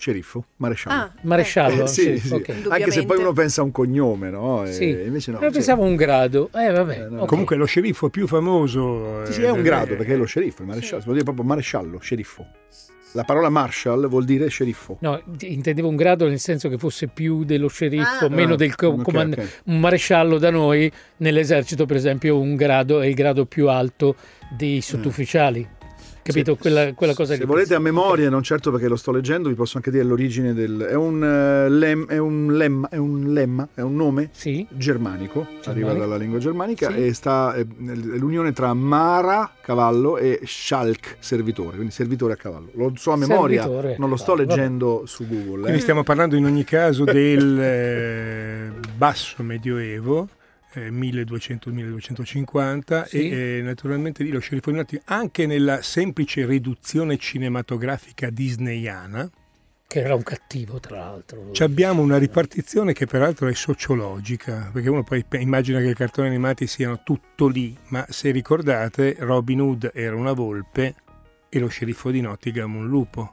sceriffo, 0.00 0.44
maresciallo. 0.56 0.98
Ah, 1.02 1.12
Maresciallo, 1.22 1.84
Eh, 1.84 1.86
sì, 1.86 2.18
sì, 2.18 2.28
sì. 2.28 2.32
ok. 2.34 2.54
Anche 2.70 2.90
se 2.90 3.04
poi 3.04 3.18
uno 3.18 3.32
pensa 3.32 3.60
a 3.60 3.64
un 3.64 3.70
cognome, 3.70 4.30
no? 4.30 4.64
E 4.64 4.72
Sì. 4.72 4.88
invece 4.88 5.30
no. 5.30 5.40
Eh, 5.40 5.46
sì. 5.48 5.52
pensavo 5.52 5.82
un 5.82 5.94
grado. 5.94 6.48
Eh, 6.54 6.70
vabbè. 6.72 7.00
Eh, 7.04 7.08
no. 7.10 7.20
ok. 7.22 7.26
Comunque 7.28 7.56
lo 7.56 7.66
sceriffo 7.66 8.08
più 8.08 8.26
famoso... 8.26 9.24
Sì, 9.26 9.34
sì, 9.34 9.42
è 9.42 9.50
un 9.50 9.58
eh, 9.58 9.62
grado 9.62 9.96
perché 9.96 10.14
è 10.14 10.16
lo 10.16 10.24
sceriffo, 10.24 10.62
il 10.62 10.68
maresciallo, 10.68 11.02
vuol 11.02 11.12
dire 11.14 11.24
proprio 11.24 11.44
maresciallo, 11.44 11.98
sceriffo. 12.00 12.46
La 13.12 13.24
parola 13.24 13.48
Marshall 13.48 14.06
vuol 14.08 14.24
dire 14.24 14.46
sceriffo. 14.48 14.96
No, 15.00 15.20
intendevo 15.40 15.88
un 15.88 15.96
grado 15.96 16.28
nel 16.28 16.38
senso 16.38 16.68
che 16.68 16.78
fosse 16.78 17.08
più 17.08 17.42
dello 17.44 17.66
sceriffo, 17.66 18.26
Ah. 18.26 18.28
meno 18.28 18.54
Ah, 18.54 18.56
del 18.56 18.76
co- 18.76 18.86
ok, 18.86 19.02
comand- 19.02 19.36
ok. 19.36 19.60
Un 19.64 19.80
maresciallo 19.80 20.38
da 20.38 20.50
noi, 20.50 20.90
nell'esercito 21.16 21.86
per 21.86 21.96
esempio, 21.96 22.38
un 22.38 22.54
grado 22.54 23.00
è 23.00 23.06
il 23.06 23.14
grado 23.14 23.46
più 23.46 23.68
alto 23.68 24.14
dei 24.56 24.80
sottufficiali. 24.80 25.68
Capito? 26.22 26.54
Sì. 26.54 26.60
Quella, 26.60 26.92
quella 26.94 27.14
cosa 27.14 27.34
Se 27.34 27.44
volete 27.44 27.74
a 27.74 27.78
memoria, 27.78 28.28
non 28.28 28.42
certo 28.42 28.70
perché 28.70 28.88
lo 28.88 28.96
sto 28.96 29.10
leggendo, 29.10 29.48
vi 29.48 29.54
posso 29.54 29.76
anche 29.78 29.90
dire 29.90 30.04
l'origine 30.04 30.52
del... 30.54 30.78
È 30.80 30.94
un, 30.94 31.22
eh, 31.24 31.68
lem- 31.68 32.06
è 32.06 32.18
un 32.18 32.56
lemma, 32.56 32.88
è 32.88 32.96
un 32.96 33.32
lemma, 33.32 33.68
è 33.74 33.80
un 33.80 33.96
nome 33.96 34.28
Sì, 34.32 34.66
germanico, 34.70 35.40
arriva 35.40 35.72
Germanico. 35.72 35.98
dalla 35.98 36.16
lingua 36.16 36.38
germanica 36.38 36.90
Sì. 36.90 37.04
e 37.04 37.14
sta 37.14 37.54
è, 37.54 37.60
è 37.60 37.64
l'unione 37.64 38.52
tra 38.52 38.72
Mara, 38.74 39.50
cavallo, 39.60 40.18
e 40.18 40.40
Schalk, 40.44 41.16
servitore, 41.18 41.76
quindi 41.76 41.92
servitore 41.92 42.34
a 42.34 42.36
cavallo. 42.36 42.68
Lo 42.74 42.92
so 42.96 43.12
a 43.12 43.16
memoria, 43.16 43.62
Servitore 43.62 43.96
non 43.98 44.08
lo 44.08 44.16
sto 44.16 44.34
leggendo 44.34 45.02
su 45.06 45.26
Google. 45.26 45.60
Quindi 45.62 45.78
eh. 45.78 45.82
stiamo 45.82 46.02
parlando 46.02 46.36
in 46.36 46.44
ogni 46.44 46.64
caso 46.64 47.04
del 47.04 47.58
eh, 47.58 48.70
basso 48.96 49.42
medioevo, 49.42 50.28
eh, 50.74 50.90
1200-1250 50.90 53.04
Sì. 53.04 53.30
e 53.30 53.58
eh, 53.58 53.62
naturalmente 53.62 54.22
lì 54.22 54.30
lo 54.30 54.38
sceriffo 54.40 54.70
di 54.70 54.76
Nottingham, 54.76 55.18
anche 55.18 55.46
nella 55.46 55.82
semplice 55.82 56.46
riduzione 56.46 57.16
cinematografica 57.16 58.30
disneyana, 58.30 59.28
che 59.86 60.00
era 60.00 60.14
un 60.14 60.22
cattivo 60.22 60.78
tra 60.78 60.98
l'altro. 60.98 61.50
abbiamo 61.58 62.02
una 62.02 62.16
ripartizione 62.16 62.92
che 62.92 63.06
peraltro 63.06 63.48
è 63.48 63.54
sociologica, 63.54 64.70
perché 64.72 64.88
uno 64.88 65.02
poi 65.02 65.24
immagina 65.32 65.80
che 65.80 65.88
i 65.88 65.94
cartoni 65.94 66.28
animati 66.28 66.68
siano 66.68 67.00
tutto 67.02 67.48
lì, 67.48 67.76
ma 67.88 68.06
se 68.08 68.30
ricordate 68.30 69.16
Robin 69.18 69.60
Hood 69.60 69.90
era 69.92 70.14
una 70.14 70.32
volpe 70.32 70.94
e 71.48 71.58
lo 71.58 71.66
sceriffo 71.66 72.12
di 72.12 72.20
Nottingham 72.20 72.76
un 72.76 72.86
lupo. 72.86 73.32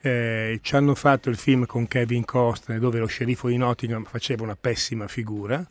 Eh, 0.00 0.58
ci 0.62 0.74
hanno 0.74 0.96
fatto 0.96 1.30
il 1.30 1.36
film 1.36 1.64
con 1.64 1.86
Kevin 1.86 2.24
Costner 2.24 2.80
dove 2.80 2.98
lo 2.98 3.06
sceriffo 3.06 3.46
di 3.46 3.56
Nottingham 3.56 4.02
faceva 4.02 4.42
una 4.42 4.56
pessima 4.56 5.06
figura 5.06 5.64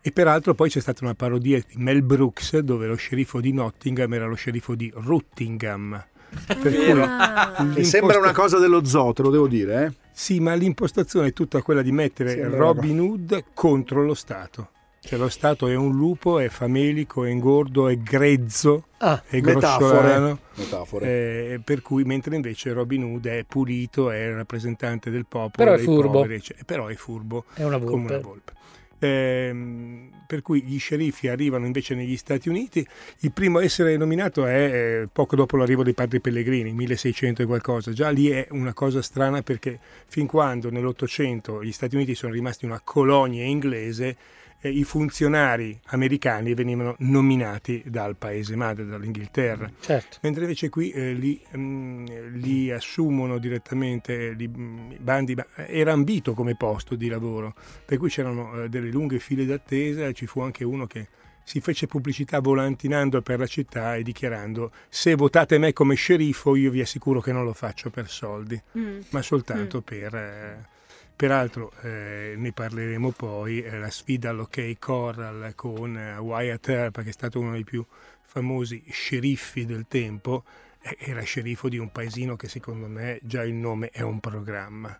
e 0.00 0.12
peraltro 0.12 0.54
poi 0.54 0.68
c'è 0.70 0.80
stata 0.80 1.04
una 1.04 1.14
parodia 1.14 1.58
di 1.58 1.74
Mel 1.76 2.02
Brooks 2.02 2.58
dove 2.58 2.86
lo 2.86 2.94
sceriffo 2.96 3.40
di 3.40 3.52
Nottingham 3.52 4.12
era 4.14 4.26
lo 4.26 4.34
sceriffo 4.34 4.74
di 4.74 4.90
Ruttingham. 4.94 6.04
Per 6.46 6.58
cui 6.58 7.00
Ah. 7.00 7.82
Sembra 7.82 8.18
una 8.18 8.32
cosa 8.32 8.58
dello 8.58 8.84
zoo, 8.84 9.12
te 9.12 9.22
lo 9.22 9.30
devo 9.30 9.48
dire. 9.48 9.84
Eh? 9.86 9.92
Sì, 10.12 10.40
ma 10.40 10.52
l'impostazione 10.54 11.28
è 11.28 11.32
tutta 11.32 11.62
quella 11.62 11.80
di 11.82 11.92
mettere 11.92 12.30
Sembra 12.32 12.58
Robin 12.58 13.00
Hood 13.00 13.44
contro 13.54 14.04
lo 14.04 14.14
Stato. 14.14 14.70
Cioè 15.00 15.18
lo 15.18 15.28
Stato 15.30 15.68
è 15.68 15.74
un 15.74 15.92
lupo, 15.94 16.38
è 16.38 16.48
famelico, 16.48 17.24
è 17.24 17.30
ingordo, 17.30 17.88
è 17.88 17.96
grezzo, 17.96 18.88
Ah, 18.98 19.22
è 19.26 19.40
grossolano. 19.40 20.40
Metafore. 20.56 21.06
eh, 21.54 21.60
per 21.64 21.80
cui 21.82 22.02
mentre 22.04 22.34
invece 22.34 22.72
Robin 22.72 23.04
Hood 23.04 23.26
è 23.26 23.44
pulito, 23.48 24.10
è 24.10 24.18
il 24.26 24.34
rappresentante 24.34 25.08
del 25.10 25.24
popolo, 25.26 25.70
Però 25.70 25.72
è 25.72 25.78
furbo. 25.82 26.10
poveri, 26.10 26.34
eccetera. 26.34 26.64
però 26.66 26.86
è 26.88 26.94
furbo 26.94 27.44
è 27.54 27.62
una 27.64 27.78
come 27.78 28.04
una 28.06 28.18
volpe. 28.18 28.52
Ehm, 28.98 30.10
per 30.28 30.42
cui 30.42 30.62
gli 30.62 30.78
sceriffi 30.78 31.28
arrivano 31.28 31.64
invece 31.64 31.94
negli 31.94 32.16
Stati 32.16 32.50
Uniti. 32.50 32.86
Il 33.20 33.32
primo 33.32 33.58
a 33.58 33.64
essere 33.64 33.96
nominato 33.96 34.44
è 34.44 35.00
eh, 35.02 35.08
poco 35.10 35.36
dopo 35.36 35.56
l'arrivo 35.56 35.82
dei 35.82 35.94
padri 35.94 36.20
pellegrini, 36.20 36.72
1600 36.72 37.42
e 37.42 37.46
qualcosa. 37.46 37.92
Già 37.92 38.10
lì 38.10 38.28
è 38.28 38.46
una 38.50 38.74
cosa 38.74 39.00
strana 39.00 39.42
perché 39.42 39.78
fin 40.06 40.26
quando 40.26 40.70
nell'Ottocento 40.70 41.64
gli 41.64 41.72
Stati 41.72 41.94
Uniti 41.94 42.14
sono 42.14 42.32
rimasti 42.34 42.66
una 42.66 42.80
colonia 42.84 43.44
inglese, 43.44 44.16
eh, 44.60 44.70
i 44.70 44.84
funzionari 44.84 45.78
americani 45.86 46.54
venivano 46.54 46.94
nominati 46.98 47.82
dal 47.86 48.16
paese 48.16 48.56
madre, 48.56 48.84
dall'Inghilterra. 48.84 49.70
Certo. 49.80 50.18
Mentre 50.22 50.42
invece 50.42 50.68
qui 50.68 50.90
eh, 50.90 51.12
li, 51.12 51.40
mm, 51.56 52.06
li 52.34 52.70
assumono 52.70 53.38
direttamente, 53.38 54.32
li, 54.32 54.48
mm, 54.48 54.92
bandi, 54.98 55.34
ma 55.34 55.46
era 55.66 55.92
ambito 55.92 56.34
come 56.34 56.56
posto 56.56 56.94
di 56.94 57.08
lavoro, 57.08 57.54
per 57.84 57.98
cui 57.98 58.08
c'erano 58.08 58.64
eh, 58.64 58.68
delle 58.68 58.90
lunghe 58.90 59.18
file 59.18 59.46
d'attesa 59.46 60.06
e 60.06 60.14
ci 60.14 60.26
fu 60.26 60.40
anche 60.40 60.64
uno 60.64 60.86
che 60.86 61.06
si 61.44 61.60
fece 61.60 61.86
pubblicità 61.86 62.40
volantinando 62.40 63.22
per 63.22 63.38
la 63.38 63.46
città 63.46 63.96
e 63.96 64.02
dichiarando 64.02 64.70
se 64.90 65.14
votate 65.14 65.56
me 65.56 65.72
come 65.72 65.94
sceriffo 65.94 66.54
io 66.54 66.70
vi 66.70 66.82
assicuro 66.82 67.22
che 67.22 67.32
non 67.32 67.44
lo 67.44 67.54
faccio 67.54 67.88
per 67.88 68.10
soldi, 68.10 68.60
Mm. 68.76 69.00
ma 69.10 69.22
soltanto 69.22 69.80
per... 69.80 70.76
Peraltro 71.18 71.72
eh, 71.82 72.34
ne 72.36 72.52
parleremo 72.52 73.10
poi, 73.10 73.60
eh, 73.60 73.76
la 73.76 73.90
sfida 73.90 74.30
all'Ok 74.30 74.78
Corral 74.78 75.52
con 75.56 75.98
eh, 75.98 76.16
Wyatt 76.16 76.68
Earp, 76.68 77.02
che 77.02 77.08
è 77.08 77.12
stato 77.12 77.40
uno 77.40 77.50
dei 77.50 77.64
più 77.64 77.84
famosi 78.22 78.84
sceriffi 78.88 79.66
del 79.66 79.86
tempo, 79.88 80.44
eh, 80.80 80.96
era 81.00 81.20
sceriffo 81.22 81.68
di 81.68 81.76
un 81.76 81.90
paesino 81.90 82.36
che 82.36 82.46
secondo 82.46 82.86
me 82.86 83.18
già 83.24 83.42
il 83.42 83.54
nome 83.54 83.90
è 83.90 84.02
un 84.02 84.20
programma. 84.20 84.96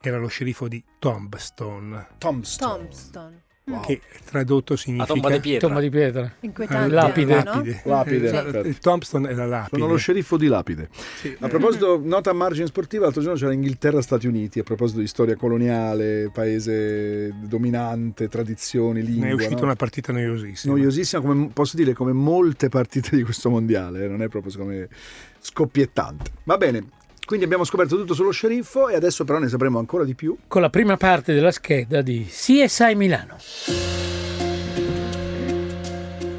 Era 0.00 0.18
lo 0.18 0.28
sceriffo 0.28 0.68
di 0.68 0.80
Tombstone, 1.00 2.10
Tombstone. 2.18 2.82
Tombstone. 2.84 3.45
Wow. 3.68 3.80
che 3.80 4.00
tradotto 4.24 4.76
significa... 4.76 5.12
tomba 5.12 5.28
di 5.28 5.40
pietra. 5.40 5.66
Tomba 5.66 5.82
di 5.82 5.90
pietra. 5.90 6.32
Inquietante. 6.38 6.94
Lapide. 6.94 7.34
no? 7.34 7.42
Lapide. 7.42 7.82
Lapide, 7.84 8.30
la- 8.30 8.42
certo. 8.52 8.68
il 8.68 8.78
Tombstone 8.78 9.28
è 9.28 9.34
la 9.34 9.46
lapide. 9.46 9.80
Sono 9.80 9.90
lo 9.90 9.98
sceriffo 9.98 10.36
di 10.36 10.46
Lapide. 10.46 10.88
Sì. 11.16 11.36
A 11.40 11.48
proposito, 11.48 12.00
nota 12.00 12.30
a 12.30 12.32
margine 12.32 12.66
sportiva, 12.68 13.06
l'altro 13.06 13.22
giorno 13.22 13.36
c'era 13.36 13.52
Inghilterra-Stati 13.52 14.28
Uniti, 14.28 14.60
a 14.60 14.62
proposito 14.62 15.00
di 15.00 15.08
storia 15.08 15.34
coloniale, 15.34 16.30
paese 16.32 17.34
dominante, 17.42 18.28
tradizioni, 18.28 19.02
lingua. 19.02 19.24
Ne 19.24 19.30
è 19.32 19.34
uscita 19.34 19.56
no? 19.56 19.64
una 19.64 19.74
partita 19.74 20.12
noiosissima. 20.12 20.72
noiosissima, 20.72 21.20
come 21.20 21.50
posso 21.52 21.76
dire, 21.76 21.92
come 21.92 22.12
molte 22.12 22.68
partite 22.68 23.16
di 23.16 23.24
questo 23.24 23.50
mondiale, 23.50 24.04
eh, 24.04 24.06
non 24.06 24.22
è 24.22 24.28
proprio 24.28 24.52
secondo 24.52 24.74
me 24.74 24.88
scoppiettante. 25.40 26.30
Va 26.44 26.56
bene, 26.56 26.84
quindi 27.26 27.44
abbiamo 27.44 27.64
scoperto 27.64 27.96
tutto 27.96 28.14
sullo 28.14 28.30
sceriffo 28.30 28.88
e 28.88 28.94
adesso 28.94 29.24
però 29.24 29.38
ne 29.38 29.48
sapremo 29.48 29.78
ancora 29.78 30.04
di 30.04 30.14
più. 30.14 30.36
Con 30.46 30.62
la 30.62 30.70
prima 30.70 30.96
parte 30.96 31.34
della 31.34 31.50
scheda 31.50 32.00
di 32.00 32.24
CSI 32.24 32.94
Milano. 32.94 33.36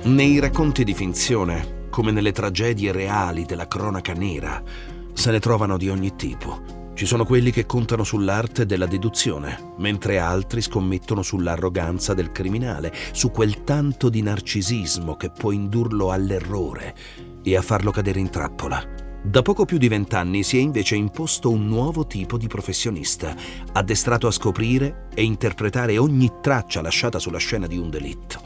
Nei 0.04 0.40
racconti 0.40 0.86
di 0.86 0.94
finzione, 0.94 1.88
come 1.90 2.12
nelle 2.12 2.32
tragedie 2.32 2.94
reali 2.94 3.44
della 3.44 3.68
cronaca 3.68 4.14
nera, 4.14 4.64
se 5.12 5.32
ne 5.32 5.40
trovano 5.40 5.78
di 5.78 5.90
ogni 5.90 6.16
tipo. 6.16 6.76
Ci 6.94 7.06
sono 7.06 7.26
quelli 7.26 7.52
che 7.52 7.66
contano 7.66 8.06
sull'arte 8.06 8.66
della 8.66 8.88
deduzione, 8.88 9.74
mentre 9.78 10.20
altri 10.20 10.62
scommettono 10.62 11.22
sull'arroganza 11.22 12.14
del 12.14 12.32
criminale, 12.32 12.94
su 13.12 13.30
quel 13.30 13.66
tanto 13.66 14.08
di 14.08 14.22
narcisismo 14.22 15.18
che 15.18 15.30
può 15.30 15.52
indurlo 15.52 16.12
all'errore 16.12 16.96
e 17.44 17.58
a 17.58 17.62
farlo 17.62 17.92
cadere 17.92 18.20
in 18.20 18.30
trappola. 18.30 19.07
Da 19.28 19.42
poco 19.42 19.66
più 19.66 19.78
di 19.78 19.90
vent'anni 19.90 20.42
si 20.42 20.56
è 20.58 20.62
invece 20.62 20.96
imposto 20.96 21.52
un 21.52 21.68
nuovo 21.68 22.08
tipo 22.08 22.38
di 22.38 22.48
professionista, 22.48 23.36
addestrato 23.74 24.26
a 24.26 24.32
scoprire 24.32 25.10
e 25.14 25.22
interpretare 25.22 25.98
ogni 25.98 26.36
traccia 26.42 26.82
lasciata 26.82 27.20
sulla 27.20 27.38
scena 27.38 27.68
di 27.68 27.78
un 27.78 27.90
delitto. 27.90 28.40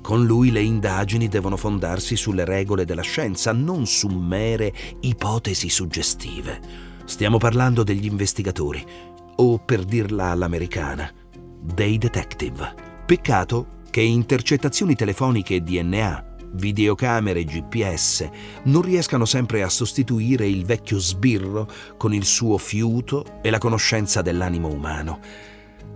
Con 0.00 0.24
lui 0.24 0.52
le 0.52 0.60
indagini 0.60 1.26
devono 1.26 1.56
fondarsi 1.56 2.14
sulle 2.14 2.44
regole 2.44 2.84
della 2.84 3.02
scienza, 3.02 3.50
non 3.52 3.88
su 3.88 4.06
mere 4.06 4.72
ipotesi 5.00 5.68
suggestive. 5.68 6.60
Stiamo 7.06 7.38
parlando 7.38 7.82
degli 7.82 8.06
investigatori, 8.06 8.86
o 9.34 9.58
per 9.58 9.82
dirla 9.82 10.26
all'americana, 10.26 11.12
dei 11.60 11.98
detective. 11.98 12.72
Peccato 13.04 13.78
che 13.90 14.00
intercettazioni 14.00 14.94
telefoniche 14.94 15.56
e 15.56 15.60
DNA 15.60 16.29
videocamere 16.52 17.40
e 17.40 17.44
GPS 17.44 18.28
non 18.64 18.82
riescano 18.82 19.24
sempre 19.24 19.62
a 19.62 19.68
sostituire 19.68 20.46
il 20.46 20.64
vecchio 20.64 20.98
sbirro 20.98 21.68
con 21.96 22.12
il 22.14 22.24
suo 22.24 22.58
fiuto 22.58 23.40
e 23.42 23.50
la 23.50 23.58
conoscenza 23.58 24.22
dell'animo 24.22 24.68
umano. 24.68 25.20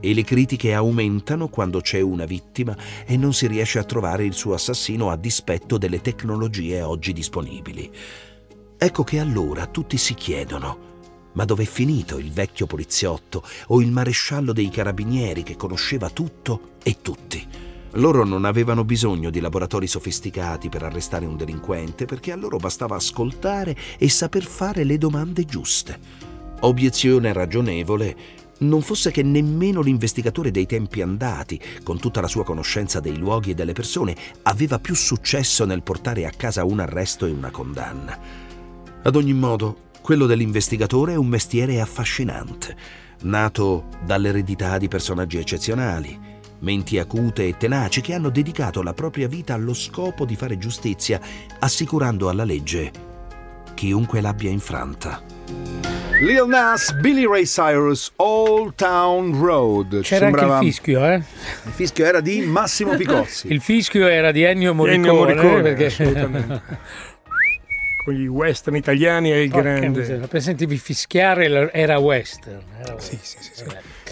E 0.01 0.13
le 0.13 0.23
critiche 0.23 0.75
aumentano 0.75 1.49
quando 1.49 1.81
c'è 1.81 2.01
una 2.01 2.27
vittima 2.27 2.77
e 3.07 3.17
non 3.17 3.33
si 3.33 3.47
riesce 3.47 3.79
a 3.79 3.85
trovare 3.85 4.25
il 4.25 4.35
suo 4.35 4.55
assassino 4.55 5.11
a 5.11 5.17
dispetto 5.17 5.79
delle 5.79 6.01
tecnologie 6.01 6.83
oggi 6.83 7.13
disponibili. 7.13 7.91
Ecco 8.77 9.03
che 9.03 9.19
allora 9.19 9.67
tutti 9.67 9.97
si 9.97 10.15
chiedono 10.15 10.93
ma 11.35 11.45
dov'è 11.45 11.65
finito 11.65 12.19
il 12.19 12.31
vecchio 12.31 12.67
poliziotto 12.67 13.43
o 13.69 13.81
il 13.81 13.91
maresciallo 13.91 14.53
dei 14.53 14.69
carabinieri 14.69 15.43
che 15.43 15.57
conosceva 15.57 16.11
tutto 16.11 16.77
e 16.83 16.99
tutti? 17.03 17.74
Loro 17.97 18.25
non 18.25 18.45
avevano 18.45 18.85
bisogno 18.85 19.31
di 19.31 19.39
laboratori 19.39 19.87
sofisticati 19.87 20.69
per 20.69 20.83
arrestare 20.83 21.27
un 21.27 21.37
delinquente 21.37 22.07
perché 22.07 22.33
a 22.33 22.37
loro 22.37 22.57
bastava 22.57 22.97
ascoltare 22.97 23.77
e 23.99 24.09
saper 24.09 24.45
fare 24.45 24.83
le 24.83 24.99
domande 24.99 25.45
giuste. 25.45 25.99
Obiezione 26.61 27.33
ragionevole 27.33 28.17
non 28.59 28.83
fosse 28.83 29.13
che 29.13 29.23
nemmeno 29.23 29.81
l'investigatore 29.81 30.51
dei 30.51 30.67
tempi 30.67 31.03
andati, 31.03 31.61
con 31.85 32.01
tutta 32.01 32.21
la 32.21 32.27
sua 32.27 32.43
conoscenza 32.43 32.99
dei 32.99 33.17
luoghi 33.17 33.51
e 33.51 33.55
delle 33.55 33.73
persone, 33.73 34.17
aveva 34.43 34.81
più 34.81 34.95
successo 34.95 35.65
nel 35.65 35.83
portare 35.83 36.27
a 36.27 36.33
casa 36.37 36.65
un 36.65 36.81
arresto 36.81 37.27
e 37.27 37.31
una 37.31 37.51
condanna. 37.51 38.19
Ad 39.03 39.15
ogni 39.15 39.35
modo, 39.35 39.91
quello 40.01 40.27
dell'investigatore 40.27 41.13
è 41.13 41.17
un 41.17 41.27
mestiere 41.29 41.81
affascinante, 41.81 42.77
nato 43.23 43.87
dall'eredità 44.05 44.79
di 44.79 44.89
personaggi 44.89 45.39
eccezionali, 45.39 46.34
menti 46.65 46.99
acute 46.99 47.47
e 47.47 47.57
tenaci 47.57 48.01
che 48.01 48.15
hanno 48.15 48.31
dedicato 48.31 48.83
la 48.83 48.95
propria 48.95 49.29
vita 49.29 49.55
allo 49.55 49.75
scopo 49.75 50.25
di 50.25 50.35
fare 50.35 50.59
giustizia, 50.59 51.21
assicurando 51.61 52.29
alla 52.29 52.45
legge 52.45 53.13
chiunque 53.75 54.21
l'abbia 54.21 54.51
infranta. 54.51 55.21
Lil 56.21 56.47
Nas, 56.47 56.93
Billy 57.01 57.27
Ray 57.29 57.45
Cyrus, 57.45 58.13
Old 58.17 58.77
Town 58.77 59.39
Road. 59.39 60.01
C'era 60.01 60.27
sembrava- 60.27 60.55
anche 60.55 60.67
il 60.67 60.73
fischio, 60.73 61.05
eh? 61.05 61.17
Il 61.17 61.73
fischio 61.73 62.05
era 62.05 62.21
di 62.21 62.41
Massimo 62.43 62.95
Picozzi. 62.97 63.53
Il 63.53 63.61
fischio 63.61 64.07
era 64.07 64.31
di 64.31 64.43
Ennio 64.43 64.73
Morricone. 64.73 65.09
Ennio 65.09 65.15
Morricone, 65.15 65.75
perché... 65.75 66.63
Con 68.05 68.13
gli 68.15 68.27
western 68.27 68.77
italiani 68.77 69.33
e 69.33 69.43
il 69.45 69.51
Porca 69.51 69.79
grande. 69.79 69.99
miseria, 70.01 70.27
Per 70.27 70.43
sentivi 70.43 70.77
fischiare 70.77 71.73
era 71.73 71.99
western. 71.99 72.61
era 72.79 72.99
Sì, 73.01 73.15
western. 73.15 73.43
sì, 73.43 73.51
sì, 73.55 73.65
sì. 73.65 73.65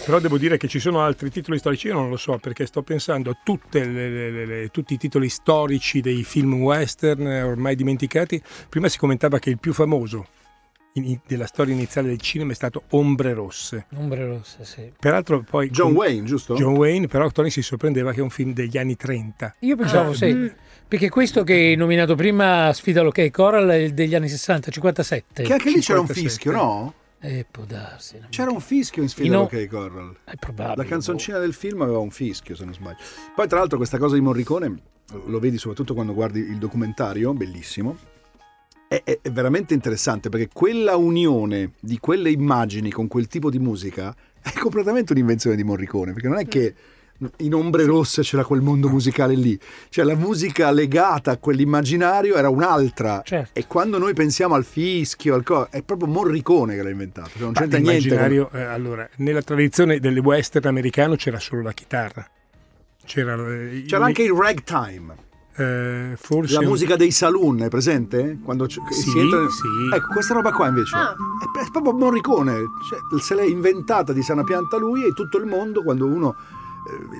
Però 0.05 0.19
devo 0.19 0.37
dire 0.39 0.57
che 0.57 0.67
ci 0.67 0.79
sono 0.79 1.01
altri 1.01 1.29
titoli 1.29 1.59
storici, 1.59 1.87
io 1.87 1.93
non 1.93 2.09
lo 2.09 2.17
so 2.17 2.37
perché 2.37 2.65
sto 2.65 2.81
pensando 2.81 3.29
a 3.29 3.37
tutte 3.43 3.85
le- 3.85 4.09
le- 4.09 4.31
le- 4.31 4.45
le- 4.45 4.67
tutti 4.69 4.95
i 4.95 4.97
titoli 4.97 5.29
storici 5.29 6.01
dei 6.01 6.23
film 6.23 6.55
western 6.55 7.25
eh, 7.27 7.43
ormai 7.43 7.75
dimenticati. 7.75 8.41
Prima 8.67 8.89
si 8.89 8.97
commentava 8.97 9.37
che 9.39 9.51
il 9.51 9.59
più 9.59 9.71
famoso 9.73 10.25
in- 10.95 11.19
della 11.25 11.45
storia 11.45 11.73
iniziale 11.73 12.07
del 12.09 12.19
cinema 12.19 12.51
è 12.51 12.55
stato 12.55 12.83
Ombre 12.89 13.33
Rosse. 13.33 13.85
Ombre 13.95 14.25
rosse, 14.27 14.65
sì. 14.65 14.91
Peraltro 14.99 15.41
poi... 15.41 15.69
John 15.69 15.87
con- 15.93 15.97
Wayne, 15.97 16.23
giusto? 16.25 16.55
John 16.55 16.75
Wayne, 16.75 17.07
però 17.07 17.29
Tony 17.29 17.49
si 17.49 17.61
sorprendeva 17.61 18.11
che 18.11 18.19
è 18.19 18.23
un 18.23 18.29
film 18.29 18.53
degli 18.53 18.77
anni 18.77 18.95
30. 18.95 19.55
Io 19.59 19.75
pensavo, 19.75 20.11
Ah, 20.11 20.15
sì, 20.15 20.33
mm. 20.33 20.47
Perché 20.93 21.09
questo 21.09 21.43
che 21.43 21.53
hai 21.55 21.75
nominato 21.75 22.13
prima, 22.13 22.71
Sfida 22.71 23.01
l'ok 23.01 23.31
Coral, 23.31 23.67
è 23.67 23.89
degli 23.89 24.13
anni 24.13 24.29
60, 24.29 24.69
57. 24.69 25.41
Che 25.41 25.51
anche 25.51 25.71
lì 25.71 25.79
c'era 25.79 25.99
un 25.99 26.05
57. 26.05 26.21
fischio, 26.21 26.51
no? 26.51 26.93
Eh, 27.19 27.47
può 27.49 27.63
darsi. 27.63 28.19
non- 28.19 28.29
C'era 28.29 28.51
un 28.51 28.59
fischio 28.59 29.01
in 29.01 29.09
sfida 29.09 29.27
In 29.27 29.35
o- 29.37 29.41
OK 29.45 29.65
Corral. 29.67 30.15
È 30.23 30.35
probabile. 30.35 30.75
La 30.75 30.83
canzoncina 30.87 31.39
del 31.39 31.53
film 31.53 31.81
aveva 31.81 31.97
un 31.97 32.11
fischio, 32.11 32.55
se 32.55 32.63
non 32.63 32.75
sbaglio. 32.75 32.97
Poi, 33.33 33.47
tra 33.47 33.57
l'altro, 33.57 33.77
questa 33.77 33.97
cosa 33.97 34.13
di 34.13 34.21
Morricone 34.21 34.75
lo 35.25 35.39
vedi 35.39 35.57
soprattutto 35.57 35.95
quando 35.95 36.13
guardi 36.13 36.41
il 36.41 36.59
documentario, 36.59 37.33
bellissimo. 37.33 37.97
È, 38.87 39.01
è- 39.03 39.17
è 39.19 39.31
veramente 39.31 39.73
interessante 39.73 40.29
perché 40.29 40.49
quella 40.53 40.95
unione 40.95 41.71
di 41.79 41.97
quelle 41.97 42.29
immagini 42.29 42.91
con 42.91 43.07
quel 43.07 43.25
tipo 43.25 43.49
di 43.49 43.57
musica 43.57 44.15
è 44.39 44.51
completamente 44.59 45.11
un'invenzione 45.13 45.55
di 45.55 45.63
Morricone. 45.63 46.13
Perché 46.13 46.27
non 46.27 46.37
è 46.37 46.45
che 46.47 46.75
in 47.37 47.53
ombre 47.53 47.85
rosse 47.85 48.21
c'era 48.21 48.43
quel 48.43 48.61
mondo 48.61 48.89
musicale 48.89 49.35
lì, 49.35 49.59
cioè 49.89 50.05
la 50.05 50.15
musica 50.15 50.71
legata 50.71 51.31
a 51.31 51.37
quell'immaginario 51.37 52.35
era 52.35 52.49
un'altra. 52.49 53.21
Certo. 53.23 53.51
E 53.59 53.67
quando 53.67 53.97
noi 53.97 54.13
pensiamo 54.13 54.55
al 54.55 54.63
fischio, 54.65 55.35
al 55.35 55.43
co- 55.43 55.67
è 55.69 55.81
proprio 55.83 56.07
Morricone 56.07 56.75
che 56.75 56.83
l'ha 56.83 56.89
inventato. 56.89 57.29
Cioè 57.33 57.41
non 57.41 57.53
c'entra 57.53 57.79
niente. 57.79 58.15
con- 58.49 58.59
eh, 58.59 58.63
allora, 58.63 59.07
nella 59.17 59.41
tradizione 59.41 59.99
delle 59.99 60.19
western 60.19 60.67
americano 60.67 61.15
c'era 61.15 61.39
solo 61.39 61.61
la 61.61 61.71
chitarra. 61.73 62.25
C'era, 63.05 63.35
eh, 63.35 63.83
C'era 63.85 64.05
anche 64.05 64.23
il 64.23 64.31
ragtime. 64.31 65.15
eh, 65.55 66.13
forse 66.17 66.53
La 66.55 66.61
un- 66.61 66.65
musica 66.65 66.95
dei 66.95 67.11
saloon, 67.11 67.61
hai 67.61 67.69
presente? 67.69 68.39
Quando 68.43 68.65
c- 68.65 68.79
Sì, 68.89 69.09
si 69.11 69.19
entra... 69.19 69.37
sì. 69.49 69.95
Ecco, 69.95 70.07
questa 70.13 70.33
roba 70.33 70.51
qua 70.51 70.67
invece 70.69 70.95
Ah. 70.95 71.11
è, 71.11 71.59
è 71.59 71.69
proprio 71.71 71.93
Morricone, 71.93 72.53
cioè, 72.89 73.21
se 73.21 73.35
l'è 73.35 73.43
inventata 73.43 74.13
di 74.13 74.23
sana 74.23 74.43
pianta 74.43 74.77
lui 74.77 75.03
e 75.05 75.13
tutto 75.13 75.37
il 75.37 75.45
mondo 75.45 75.83
quando 75.83 76.07
uno 76.07 76.35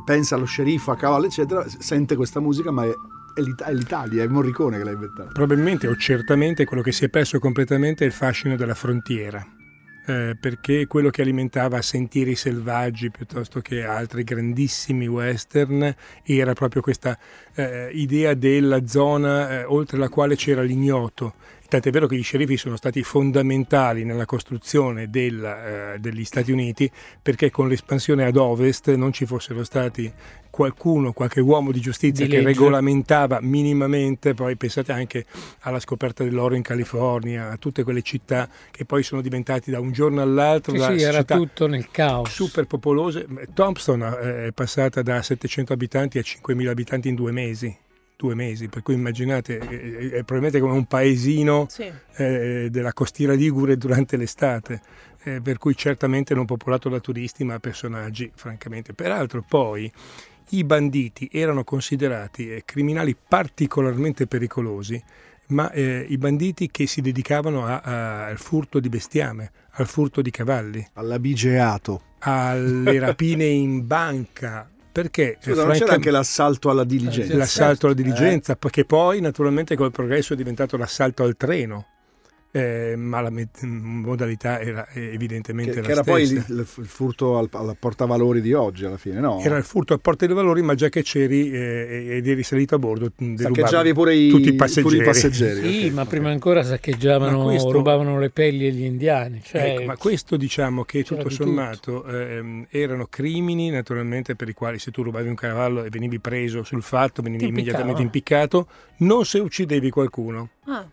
pensa 0.06 0.36
allo 0.36 0.46
sceriffo, 0.46 0.92
a 0.92 0.96
cavallo, 0.96 1.26
eccetera, 1.26 1.66
sente 1.68 2.16
questa 2.16 2.40
musica, 2.40 2.72
ma 2.72 2.86
è, 2.86 2.94
è 3.36 3.72
l'Italia, 3.72 4.24
è 4.24 4.28
Morricone 4.28 4.78
che 4.78 4.84
l'ha 4.84 4.92
inventata. 4.92 5.32
Probabilmente 5.32 5.88
o 5.88 5.96
certamente 5.96 6.66
quello 6.66 6.84
che 6.84 6.92
si 6.92 7.06
è 7.06 7.10
perso 7.10 7.40
completamente 7.40 8.04
è 8.04 8.08
il 8.08 8.14
fascino 8.14 8.56
della 8.56 8.76
frontiera. 8.76 9.46
eh, 10.06 10.36
perché 10.40 10.86
quello 10.88 11.10
che 11.10 11.22
alimentava 11.22 11.82
Sentieri 11.82 12.36
selvaggi 12.36 13.10
piuttosto 13.10 13.62
che 13.62 13.84
altri 13.84 14.24
grandissimi 14.24 15.08
western 15.08 15.94
era 16.24 16.54
proprio 16.54 16.82
questa 16.82 17.18
eh, 17.56 17.90
idea 17.94 18.34
della 18.34 18.86
zona 18.86 19.50
eh, 19.50 19.64
oltre 19.64 19.98
la 19.98 20.10
quale 20.10 20.36
c'era 20.36 20.62
l'ignoto. 20.62 21.36
Tant'è 21.74 21.90
vero 21.90 22.06
che 22.06 22.16
gli 22.16 22.22
sceriffi 22.22 22.56
sono 22.56 22.76
stati 22.76 23.02
fondamentali 23.02 24.04
nella 24.04 24.28
costruzione 24.28 25.10
del, 25.10 25.44
eh, 25.44 25.98
degli 26.00 26.24
Stati 26.24 26.52
Uniti 26.52 26.88
perché 27.20 27.50
con 27.50 27.68
l'espansione 27.68 28.26
ad 28.26 28.36
ovest 28.36 28.94
non 28.94 29.12
ci 29.12 29.26
fossero 29.26 29.64
stati 29.64 30.14
qualcuno, 30.52 31.14
qualche 31.14 31.42
uomo 31.42 31.72
di 31.72 31.80
giustizia 31.80 32.28
Di 32.28 32.32
che 32.32 32.44
regolamentava 32.44 33.40
minimamente, 33.42 34.36
poi 34.36 34.56
pensate 34.56 34.92
anche 34.92 35.26
alla 35.62 35.80
scoperta 35.80 36.24
dell'oro 36.24 36.54
in 36.54 36.62
California, 36.62 37.50
a 37.50 37.58
tutte 37.58 37.82
quelle 37.82 38.04
città 38.04 38.48
che 38.70 38.86
poi 38.86 39.02
sono 39.02 39.22
diventati 39.22 39.72
da 39.72 39.80
un 39.80 39.92
giorno 39.92 40.22
all'altro 40.22 40.74
Sì, 40.74 40.78
da 40.78 40.96
sì, 40.96 41.04
era 41.04 41.24
tutto 41.24 41.66
nel 41.66 41.90
caos. 41.90 42.30
super 42.32 42.68
popolose. 42.68 43.26
Thompson 43.52 44.04
eh, 44.04 44.46
è 44.46 44.52
passata 44.52 45.02
da 45.02 45.24
700 45.24 45.74
abitanti 45.74 46.20
a 46.20 46.22
5.000 46.22 46.68
abitanti 46.68 47.08
in 47.08 47.16
due 47.16 47.32
mesi. 47.32 47.76
Due 48.16 48.36
mesi, 48.36 48.68
per 48.70 48.84
cui 48.84 48.94
immaginate, 48.94 49.58
eh, 49.58 50.06
è 50.10 50.24
probabilmente 50.24 50.60
come 50.60 50.74
un 50.74 50.86
paesino 50.86 51.66
Sì. 51.70 51.92
eh, 52.16 52.68
della 52.70 52.94
costiera 52.94 53.34
ligure 53.34 53.76
durante 53.76 54.16
l'estate, 54.16 54.82
eh, 55.24 55.42
per 55.42 55.58
cui 55.58 55.76
certamente 55.76 56.34
non 56.34 56.46
popolato 56.46 56.88
da 56.90 57.00
turisti 57.00 57.44
ma 57.44 57.60
personaggi, 57.60 58.32
francamente. 58.34 58.94
Peraltro 58.94 59.44
poi 59.48 59.92
i 60.50 60.64
banditi 60.64 61.30
erano 61.34 61.64
considerati 61.64 62.50
eh, 62.54 62.62
criminali 62.66 63.16
particolarmente 63.16 64.28
pericolosi, 64.28 65.02
ma 65.48 65.70
eh, 65.72 66.06
i 66.08 66.18
banditi 66.18 66.70
che 66.72 66.88
si 66.88 67.02
dedicavano 67.02 67.66
a- 67.66 67.80
a- 67.82 68.26
al 68.28 68.38
furto 68.38 68.80
di 68.80 68.88
bestiame, 68.90 69.52
al 69.72 69.88
furto 69.88 70.22
di 70.22 70.30
cavalli, 70.32 70.86
All'abigeato. 70.94 72.02
alle 72.20 73.00
rapine 73.00 73.46
in 73.46 73.86
banca, 73.86 74.70
perché 74.94 75.34
eh, 75.34 75.38
Scusa, 75.42 75.66
non 75.66 75.74
c'era 75.74 75.94
anche 75.94 76.12
l'assalto 76.12 76.70
alla 76.70 76.84
diligenza? 76.86 77.36
l'assalto 77.36 77.88
alla 77.88 77.96
Eh. 77.96 78.02
diligenza, 78.02 78.56
perché 78.56 78.86
poi 78.86 79.20
naturalmente 79.20 79.76
col 79.76 79.92
progresso 79.92 80.32
è 80.34 80.36
diventato 80.38 80.78
l'assalto 80.78 81.24
al 81.24 81.36
treno, 81.36 81.88
eh, 82.56 82.94
ma 82.96 83.20
la 83.20 83.32
me- 83.32 83.50
modalità 83.62 84.60
era 84.62 84.88
eh, 84.90 85.12
evidentemente 85.12 85.72
Che, 85.74 85.80
la 85.82 85.86
che 85.88 85.92
era 85.92 86.04
poi 86.04 86.26
stessa. 86.28 86.46
il, 86.54 86.60
il 86.60 86.86
furto 86.86 87.38
al, 87.40 87.50
al 87.52 87.76
portavalori 87.80 88.42
di 88.42 88.54
oggi 88.54 88.86
alla 88.86 88.98
fine, 88.98 89.20
no? 89.20 89.40
Era 89.42 89.58
il 89.58 89.64
furto 89.64 89.96
a 89.96 89.98
porta 89.98 90.28
dei 90.28 90.36
valori, 90.36 90.62
ma 90.62 90.76
già 90.76 90.90
che 90.90 91.02
c'eri 91.02 91.52
eh, 91.52 92.08
ed 92.18 92.28
eri 92.28 92.44
salito 92.44 92.76
a 92.76 92.80
bordo, 92.80 93.12
derubavi 93.18 93.56
Saccheggiavi 93.56 93.94
pure 93.94 94.16
i, 94.16 94.30
tutti 94.30 94.50
i 94.50 94.54
passeggeri. 94.54 94.98
i 94.98 95.04
passeggeri. 95.04 95.72
Sì, 95.74 95.86
ok, 95.88 95.94
ma 95.94 96.02
ok. 96.04 96.08
prima 96.08 96.30
ancora 96.30 96.64
saccheggiavano, 96.64 97.38
Ma 97.40 97.44
questo- 97.46 97.72
rubavano 97.72 98.20
le 98.20 98.30
pelli 98.30 98.68
agli 98.68 98.84
indiani. 98.84 99.42
Cioè, 99.44 99.72
Ecco, 99.74 99.84
ma 99.86 99.98
questo 99.98 100.38
diciamo 100.38 100.84
che 100.84 101.04
tutto 101.04 101.28
di 101.30 101.34
sommato 101.34 102.06
ehm, 102.06 102.68
erano 102.70 103.08
crimini 103.08 103.72
naturalmente 103.72 104.36
per 104.36 104.48
i 104.50 104.54
quali 104.54 104.78
se 104.78 104.92
tu 104.92 105.02
rubavi 105.02 105.28
un 105.28 105.36
cavallo 105.36 105.84
e 105.84 105.90
venivi 105.90 106.20
preso 106.20 106.62
sul 106.64 106.84
fatto, 106.84 107.22
venivi 107.24 107.46
Ti 107.46 107.50
immediatamente 107.50 108.02
impiccato, 108.04 108.68
non 108.98 109.26
se 109.26 109.40
uccidevi 109.40 109.90
qualcuno. 109.90 110.50
Ah, 110.66 110.86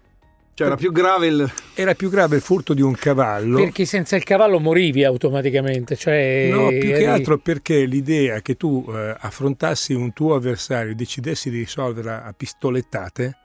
Cioè 0.61 0.67
era 0.69 0.77
più 0.77 0.93
grave 0.93 1.27
il... 1.27 1.51
Era 1.73 1.95
più 1.95 2.11
grave 2.11 2.37
il 2.37 2.43
furto 2.43 2.75
di 2.75 2.83
un 2.83 2.93
cavallo. 2.95 3.57
Perché 3.57 3.87
senza 3.87 4.15
il 4.17 4.25
cavallo 4.25 4.61
morivi 4.61 5.05
automaticamente. 5.05 5.97
Cioè, 5.97 6.51
No, 6.53 6.69
più 6.69 6.81
che 6.93 7.07
altro 7.07 7.39
perché 7.39 7.87
l'idea 7.87 8.43
che 8.43 8.57
tu 8.59 8.85
eh, 8.91 9.17
affrontassi 9.19 9.95
un 9.95 10.13
tuo 10.13 10.35
avversario 10.35 10.93
e 10.93 10.95
decidessi 10.95 11.49
di 11.49 11.61
risolverla 11.61 12.25
a 12.25 12.35
pistolettate 12.35 13.37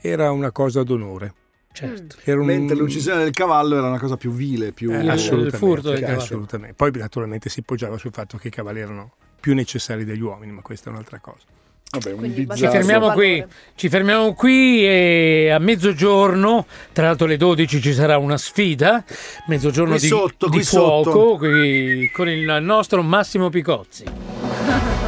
era 0.00 0.30
una 0.30 0.52
cosa 0.52 0.84
d'onore. 0.84 1.34
Certo. 1.72 2.16
Era 2.22 2.38
un... 2.38 2.46
Mentre 2.46 2.76
l'uccisione 2.76 3.24
del 3.24 3.32
cavallo 3.32 3.76
era 3.76 3.88
una 3.88 3.98
cosa 3.98 4.16
più 4.16 4.30
vile, 4.30 4.70
più... 4.70 4.92
Eh, 4.92 4.98
Il- 4.98 5.02
il 5.04 5.10
assolutamente, 5.10 5.56
furto 5.56 5.90
del 5.90 6.00
cavallo. 6.00 6.18
assolutamente. 6.20 6.74
Poi 6.76 6.90
naturalmente 6.94 7.48
si 7.48 7.62
poggiava 7.62 7.98
sul 7.98 8.12
fatto 8.12 8.36
che 8.38 8.46
i 8.46 8.50
cavalli 8.52 8.78
erano 8.78 9.14
più 9.40 9.54
necessari 9.54 10.04
degli 10.04 10.20
uomini, 10.20 10.52
ma 10.52 10.62
questa 10.62 10.88
è 10.90 10.92
un'altra 10.92 11.18
cosa. 11.18 11.46
Vabbè, 11.92 12.12
un 12.12 12.18
Quindi. 12.18 12.46
Ci 12.54 12.68
fermiamo 12.68 13.10
qui, 13.10 13.44
ci 13.74 13.88
fermiamo 13.88 14.32
qui 14.34 14.84
e 14.86 15.50
a 15.52 15.58
mezzogiorno, 15.58 16.66
tra 16.92 17.06
l'altro 17.06 17.26
alle 17.26 17.36
12 17.36 17.80
ci 17.80 17.92
sarà 17.92 18.16
una 18.16 18.36
sfida, 18.36 19.02
mezzogiorno 19.46 19.94
Qui 19.94 20.00
di, 20.02 20.06
sotto, 20.06 20.48
di 20.48 20.56
qui 20.58 20.64
fuoco 20.64 21.10
sotto. 21.10 21.36
qui- 21.38 22.10
con 22.14 22.28
il 22.28 22.58
nostro 22.62 23.02
Massimo 23.02 23.48
Picozzi. 23.48 24.04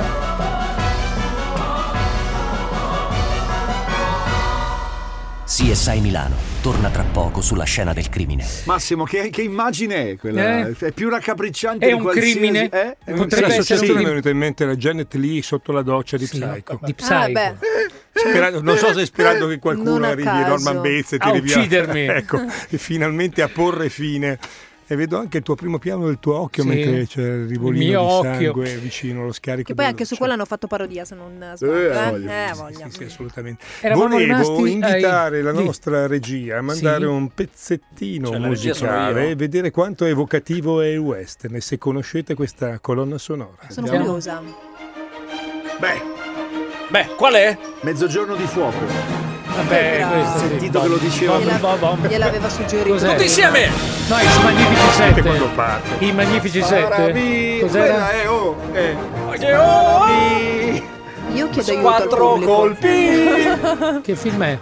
CSI 5.55 6.01
Milano 6.01 6.35
torna 6.63 6.89
tra 6.89 7.03
poco 7.03 7.43
sulla 7.43 7.65
scena 7.65 7.93
del 7.93 8.09
crimine. 8.09 8.43
Massimo, 8.65 9.05
che, 9.05 9.29
che 9.29 9.43
immagine 9.43 10.13
è 10.13 10.17
quella? 10.17 10.67
Eh? 10.69 10.75
È 10.79 10.93
più 10.93 11.11
raccapricciante 11.11 11.85
È 11.85 11.89
di 11.89 11.93
un 11.95 12.01
qualsiasi... 12.01 12.31
crimine? 12.39 12.63
Eh? 12.71 12.97
È 13.05 13.11
un 13.11 13.17
Potrebbe 13.19 13.29
crimine. 13.29 13.57
essere 13.59 13.79
Sì, 13.85 13.91
un 13.91 13.97
mi 13.99 14.03
è 14.03 14.07
venuta 14.07 14.31
in 14.31 14.39
mente 14.39 14.65
la 14.65 14.77
Janet 14.77 15.13
Lee 15.17 15.43
sotto 15.43 15.73
la 15.73 15.83
doccia 15.83 16.17
di 16.17 16.25
Sì, 16.27 16.39
Psycho. 16.39 16.79
di 16.81 16.91
Ah, 16.93 16.95
Psycho. 16.95 17.33
beh, 17.33 17.55
Sperando- 18.15 18.63
non 18.63 18.77
so 18.79 18.95
se 18.95 19.05
sperando 19.05 19.47
che 19.47 19.59
qualcuno 19.59 20.07
a 20.07 20.09
arrivi 20.09 20.23
caso. 20.23 20.49
Norman 20.49 20.77
Bates 20.77 21.13
e 21.13 21.17
A 21.21 21.27
tiri 21.27 21.41
via 21.43 21.57
uccidermi. 21.59 22.01
ecco, 22.09 22.41
e 22.71 22.79
finalmente 22.79 23.43
a 23.43 23.49
porre 23.49 23.91
fine 23.91 24.39
e 24.93 24.97
vedo 24.97 25.19
anche 25.19 25.39
il 25.39 25.43
tuo 25.43 25.55
primo 25.55 25.79
piano 25.79 26.07
del 26.07 26.19
tuo 26.21 26.39
occhio 26.39 26.63
Sì. 26.63 26.69
mentre 26.69 27.07
c'è 27.07 27.21
il 27.23 27.47
rivolino 27.49 27.83
Il 27.83 27.89
mio 27.91 28.01
di 28.01 28.07
occhio. 28.29 28.33
sangue 28.55 28.77
vicino 28.77 29.23
allo 29.23 29.33
scarico 29.33 29.69
che 29.69 29.75
poi 29.75 29.85
anche 29.87 30.05
su 30.05 30.17
quello 30.17 30.33
hanno 30.35 30.45
fatto 30.45 30.67
parodia, 30.67 31.05
se 31.05 31.15
non 31.15 31.33
sbaglio. 31.57 31.73
Eh, 31.77 31.85
Eh, 31.85 32.11
voglia. 32.11 32.31
Eh, 32.51 32.55
Sì, 32.55 32.61
voglia. 32.61 32.85
Sì, 32.91 32.97
sì, 32.99 33.05
assolutamente. 33.05 33.65
Eravamo 33.81 34.09
Volevo 34.09 34.67
invitare 34.67 35.37
ai- 35.39 35.43
la 35.43 35.53
nostra 35.53 36.07
regia 36.07 36.59
a 36.59 36.63
mandare 36.63 36.99
Sì. 37.01 37.05
un 37.05 37.29
pezzettino 37.35 38.29
Cioè, 38.29 38.39
musicale 38.39 39.31
e 39.31 39.35
vedere 39.35 39.71
quanto 39.71 40.05
è 40.05 40.11
evocativo 40.11 40.81
è 40.81 40.87
il 40.89 40.99
western 40.99 41.55
e 41.57 41.61
se 41.61 41.79
conoscete 41.79 42.35
questa 42.35 42.79
colonna 42.81 43.19
sonora. 43.19 43.57
Sono 43.69 43.87
Andiamo. 43.87 44.05
curiosa. 44.07 44.43
Beh, 45.81 46.03
Beh, 46.91 47.07
qual 47.17 47.33
è? 47.35 47.57
mezzogiorno 47.83 48.37
di 48.37 48.45
fuoco. 48.47 49.22
Vabbè, 49.55 50.07
questo 50.11 50.39
sì. 50.39 50.49
Sentito 50.49 50.81
che 50.81 50.89
lo 50.89 50.97
diceva. 50.97 51.39
Bom. 51.77 52.07
Gliel'aveva 52.07 52.49
suggerito. 52.49 52.91
Cos'è? 52.91 53.09
Tutti 53.11 53.23
insieme! 53.25 53.69
No, 54.09 54.17
i 54.19 54.43
Magnifici 54.43 54.91
Sente 54.93 55.23
quando 55.23 55.45
Sette. 55.45 55.55
parte. 55.55 56.05
I 56.05 56.13
Magnifici 56.13 56.63
Sette. 56.63 57.61
Cos'era? 57.61 57.85
Quella 57.85 58.11
è, 58.11 58.29
oh, 58.29 58.57
eh. 58.73 58.97
Oh, 59.27 60.62
Io 61.35 61.49
chiedo 61.49 61.71
aiuto 61.71 61.83
Quattro 61.83 62.39
colpi! 62.39 64.01
Che 64.03 64.17
film 64.17 64.43
è? 64.43 64.59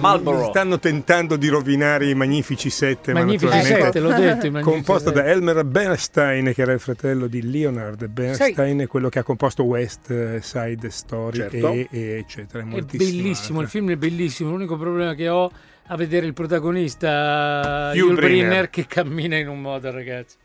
Marlboro. 0.00 0.48
Stanno 0.48 0.78
tentando 0.78 1.36
di 1.36 1.48
rovinare 1.48 2.08
i 2.08 2.14
Magnifici 2.14 2.70
Sette, 2.70 3.12
Magnifici 3.12 3.60
Sette, 3.62 4.00
l'ho 4.00 4.12
detto. 4.12 4.46
i 4.46 4.60
composta 4.60 5.10
da. 5.10 5.24
Elmer 5.24 5.64
Bernstein, 5.64 6.52
che 6.52 6.62
era 6.62 6.72
il 6.72 6.80
fratello 6.80 7.26
di 7.28 7.48
Leonard 7.48 8.06
Bernstein, 8.06 8.80
è 8.80 8.86
quello 8.86 9.08
che 9.08 9.20
ha 9.20 9.22
composto 9.22 9.62
West 9.62 10.38
Side 10.38 10.90
Story 10.90 11.36
Certo. 11.36 11.72
e, 11.72 11.88
e 11.90 12.00
eccetera. 12.18 12.64
È 12.64 12.80
bellissimo, 12.82 13.60
il 13.60 13.66
altre. 13.66 13.78
film 13.78 13.90
è 13.92 13.96
bellissimo. 13.96 14.50
L'unico 14.50 14.76
problema 14.76 15.14
che 15.14 15.28
ho 15.28 15.50
a 15.86 15.96
vedere 15.96 16.26
il 16.26 16.34
protagonista 16.34 17.92
Yul 17.94 18.14
Brynner. 18.14 18.46
Brynner 18.48 18.70
che 18.70 18.86
cammina 18.86 19.36
in 19.36 19.48
un 19.48 19.60
modo, 19.60 19.90
ragazzi. 19.90 20.36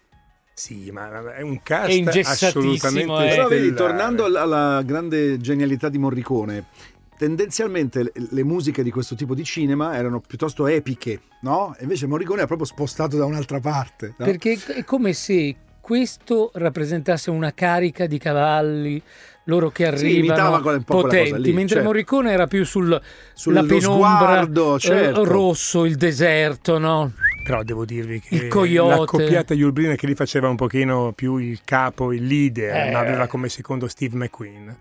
Sì, 0.55 0.91
ma 0.91 1.33
è 1.36 1.41
un 1.41 1.62
cast 1.63 1.89
È 1.89 2.19
assolutamente 2.19 3.25
eh. 3.25 3.29
Però 3.29 3.48
vedi, 3.48 3.74
tornando 3.74 4.25
alla, 4.25 4.41
alla 4.41 4.81
grande 4.83 5.39
genialità 5.39 5.89
di 5.89 5.98
Morricone, 5.98 6.65
tendenzialmente 7.17 8.03
le, 8.03 8.12
le 8.13 8.43
musiche 8.43 8.83
di 8.83 8.91
questo 8.91 9.15
tipo 9.15 9.33
di 9.33 9.43
cinema 9.43 9.95
erano 9.95 10.19
piuttosto 10.19 10.67
epiche, 10.67 11.22
no? 11.41 11.75
E 11.77 11.83
invece 11.83 12.05
Morricone 12.05 12.41
ha 12.43 12.45
proprio 12.45 12.67
spostato 12.67 13.17
da 13.17 13.25
un'altra 13.25 13.60
parte. 13.60 14.13
no? 14.17 14.25
Perché 14.25 14.60
è 14.75 14.83
come 14.83 15.13
se 15.13 15.55
questo 15.81 16.51
rappresentasse 16.53 17.29
una 17.31 17.51
carica 17.53 18.05
di 18.05 18.17
cavalli, 18.17 19.01
loro 19.45 19.69
che 19.72 19.86
Sì, 19.98 20.05
arrivano 20.05 20.62
quella- 20.62 20.77
un 20.77 20.83
po' 20.83 21.01
potenti, 21.01 21.41
lì, 21.41 21.51
mentre 21.51 21.75
certo. 21.75 21.83
Morricone 21.89 22.31
era 22.31 22.48
più 22.48 22.63
sul 22.63 23.01
Sullo 23.33 23.62
la 23.62 23.67
penombra 23.67 24.07
sguardo, 24.07 24.75
eh, 24.75 24.79
certo. 24.79 25.24
rosso, 25.25 25.83
il 25.83 25.95
deserto, 25.95 26.77
no? 26.77 27.12
Però 27.43 27.62
devo 27.63 27.83
dirvi 27.85 28.19
che 28.21 28.47
la 28.50 29.03
coppiata 29.06 29.53
Yul 29.53 29.73
Brynner 29.73 29.97
che 29.97 30.08
lì 30.08 30.15
faceva 30.15 30.47
un 30.47 30.56
pochino 30.56 31.12
più 31.13 31.36
il 31.38 31.60
capo, 31.65 32.13
il 32.13 32.25
leader, 32.25 32.88
Eh. 32.88 32.91
ma 32.91 32.99
aveva 32.99 33.27
come 33.27 33.49
secondo 33.49 33.88
Steve 33.88 34.15
McQueen. 34.15 34.75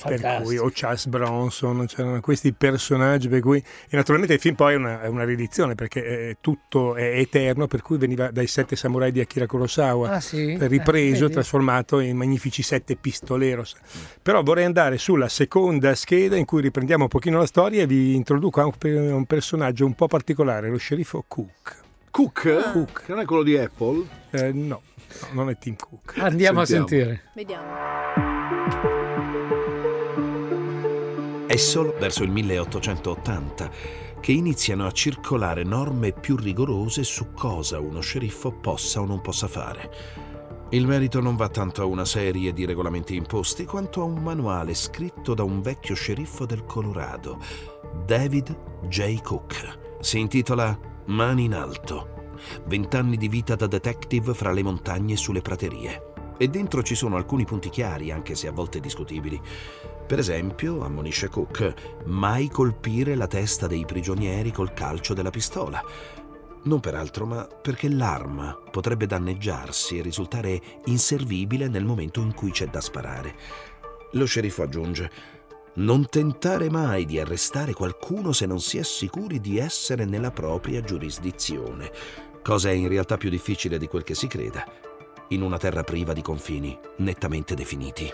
Per 0.00 0.42
cui, 0.44 0.56
o 0.58 0.70
Charles 0.72 1.06
Bronson, 1.08 1.84
c'erano 1.86 2.20
questi 2.20 2.52
personaggi 2.52 3.26
per 3.28 3.40
cui 3.40 3.58
e 3.58 3.96
naturalmente 3.96 4.34
il 4.34 4.38
film 4.40 4.54
poi 4.54 4.74
è 4.74 4.76
una, 4.76 5.02
è 5.02 5.08
una 5.08 5.24
riedizione 5.24 5.74
perché 5.74 6.04
eh, 6.28 6.36
tutto 6.40 6.94
è 6.94 7.18
eterno 7.18 7.66
per 7.66 7.82
cui 7.82 7.98
veniva 7.98 8.30
dai 8.30 8.46
sette 8.46 8.76
samurai 8.76 9.10
di 9.10 9.18
Akira 9.18 9.46
Kurosawa 9.46 10.10
Ah, 10.10 10.20
sì? 10.20 10.56
ripreso 10.56 11.14
Eh, 11.14 11.16
e 11.16 11.20
vedi? 11.22 11.32
trasformato 11.32 11.98
in 11.98 12.16
magnifici 12.16 12.62
sette 12.62 12.94
pistoleros 12.94 13.74
però 14.22 14.40
vorrei 14.44 14.66
andare 14.66 14.98
sulla 14.98 15.28
seconda 15.28 15.92
scheda 15.96 16.36
in 16.36 16.44
cui 16.44 16.62
riprendiamo 16.62 17.02
un 17.02 17.08
pochino 17.08 17.38
la 17.38 17.46
storia 17.46 17.82
e 17.82 17.86
vi 17.88 18.14
introduco 18.14 18.60
a 18.60 18.66
un, 18.66 18.72
pe- 18.78 18.96
un 18.96 19.24
personaggio 19.26 19.84
un 19.84 19.94
po' 19.96 20.06
particolare 20.06 20.68
lo 20.68 20.76
sceriffo 20.78 21.24
Cook 21.26 21.77
Cook, 22.10 22.72
Cook. 22.72 23.04
che 23.06 23.12
non 23.12 23.20
è 23.20 23.24
quello 23.24 23.42
di 23.42 23.56
Apple, 23.56 24.04
Eh, 24.30 24.52
no, 24.52 24.66
no, 24.66 25.28
non 25.32 25.50
è 25.50 25.56
Tim 25.58 25.76
Cook 25.76 26.14
Andiamo 26.18 26.62
Sentiamo. 26.62 26.62
a 26.62 26.66
sentire. 26.66 27.22
Vediamo. 27.34 27.66
È 31.46 31.56
solo 31.56 31.94
verso 31.98 32.22
il 32.24 32.30
1880 32.30 33.70
che 34.20 34.32
iniziano 34.32 34.84
a 34.86 34.90
circolare 34.90 35.62
norme 35.64 36.12
più 36.12 36.36
rigorose 36.36 37.02
su 37.04 37.32
cosa 37.32 37.78
uno 37.80 38.00
sceriffo 38.00 38.50
possa 38.52 39.00
o 39.00 39.06
non 39.06 39.20
possa 39.22 39.46
fare. 39.46 39.90
Il 40.70 40.86
merito 40.86 41.20
non 41.20 41.36
va 41.36 41.48
tanto 41.48 41.80
a 41.80 41.86
una 41.86 42.04
serie 42.04 42.52
di 42.52 42.66
regolamenti 42.66 43.14
imposti 43.16 43.64
quanto 43.64 44.02
a 44.02 44.04
un 44.04 44.22
manuale 44.22 44.74
scritto 44.74 45.32
da 45.32 45.42
un 45.42 45.62
vecchio 45.62 45.94
sceriffo 45.94 46.44
del 46.44 46.64
Colorado, 46.66 47.38
David 48.04 48.54
J. 48.88 49.22
Cook. 49.22 49.78
Si 50.00 50.18
intitola 50.18 50.78
Mani 51.08 51.44
in 51.44 51.54
alto. 51.54 52.34
Vent'anni 52.66 53.16
di 53.16 53.28
vita 53.28 53.56
da 53.56 53.66
detective 53.66 54.34
fra 54.34 54.52
le 54.52 54.62
montagne 54.62 55.14
e 55.14 55.16
sulle 55.16 55.40
praterie. 55.40 56.34
E 56.36 56.48
dentro 56.48 56.82
ci 56.82 56.94
sono 56.94 57.16
alcuni 57.16 57.46
punti 57.46 57.70
chiari, 57.70 58.10
anche 58.10 58.34
se 58.34 58.46
a 58.46 58.52
volte 58.52 58.78
discutibili. 58.78 59.40
Per 60.06 60.18
esempio, 60.18 60.82
ammonisce 60.82 61.30
Cook, 61.30 62.02
mai 62.04 62.50
colpire 62.50 63.14
la 63.14 63.26
testa 63.26 63.66
dei 63.66 63.86
prigionieri 63.86 64.52
col 64.52 64.74
calcio 64.74 65.14
della 65.14 65.30
pistola. 65.30 65.82
Non 66.64 66.80
per 66.80 66.94
altro, 66.94 67.24
ma 67.24 67.42
perché 67.44 67.88
l'arma 67.88 68.54
potrebbe 68.70 69.06
danneggiarsi 69.06 69.96
e 69.96 70.02
risultare 70.02 70.60
inservibile 70.84 71.68
nel 71.68 71.86
momento 71.86 72.20
in 72.20 72.34
cui 72.34 72.50
c'è 72.50 72.66
da 72.66 72.82
sparare. 72.82 73.34
Lo 74.12 74.26
sceriffo 74.26 74.62
aggiunge: 74.62 75.10
Non 75.78 76.08
tentare 76.08 76.68
mai 76.68 77.04
di 77.04 77.20
arrestare 77.20 77.72
qualcuno 77.72 78.32
se 78.32 78.46
non 78.46 78.58
si 78.58 78.78
è 78.78 78.82
sicuri 78.82 79.38
di 79.38 79.58
essere 79.58 80.04
nella 80.04 80.32
propria 80.32 80.80
giurisdizione, 80.80 81.92
cosa 82.42 82.68
è 82.70 82.72
in 82.72 82.88
realtà 82.88 83.16
più 83.16 83.30
difficile 83.30 83.78
di 83.78 83.86
quel 83.86 84.02
che 84.02 84.16
si 84.16 84.26
creda, 84.26 84.64
in 85.28 85.40
una 85.40 85.56
terra 85.56 85.84
priva 85.84 86.12
di 86.12 86.20
confini 86.20 86.76
nettamente 86.96 87.54
definiti. 87.54 88.12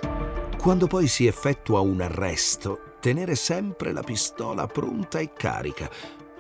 Quando 0.59 0.87
poi 0.87 1.09
si 1.09 1.27
effettua 1.27 1.81
un 1.81 2.03
arresto, 2.03 2.97
tenere 3.01 3.35
sempre 3.35 3.93
la 3.93 4.03
pistola 4.03 4.67
pronta 4.67 5.19
e 5.19 5.33
carica. 5.33 5.89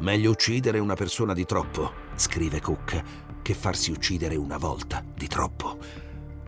Meglio 0.00 0.30
uccidere 0.30 0.78
una 0.78 0.94
persona 0.94 1.32
di 1.32 1.46
troppo, 1.46 1.90
scrive 2.16 2.60
Cook, 2.60 3.02
che 3.40 3.54
farsi 3.54 3.90
uccidere 3.90 4.36
una 4.36 4.58
volta 4.58 5.02
di 5.16 5.26
troppo. 5.26 6.03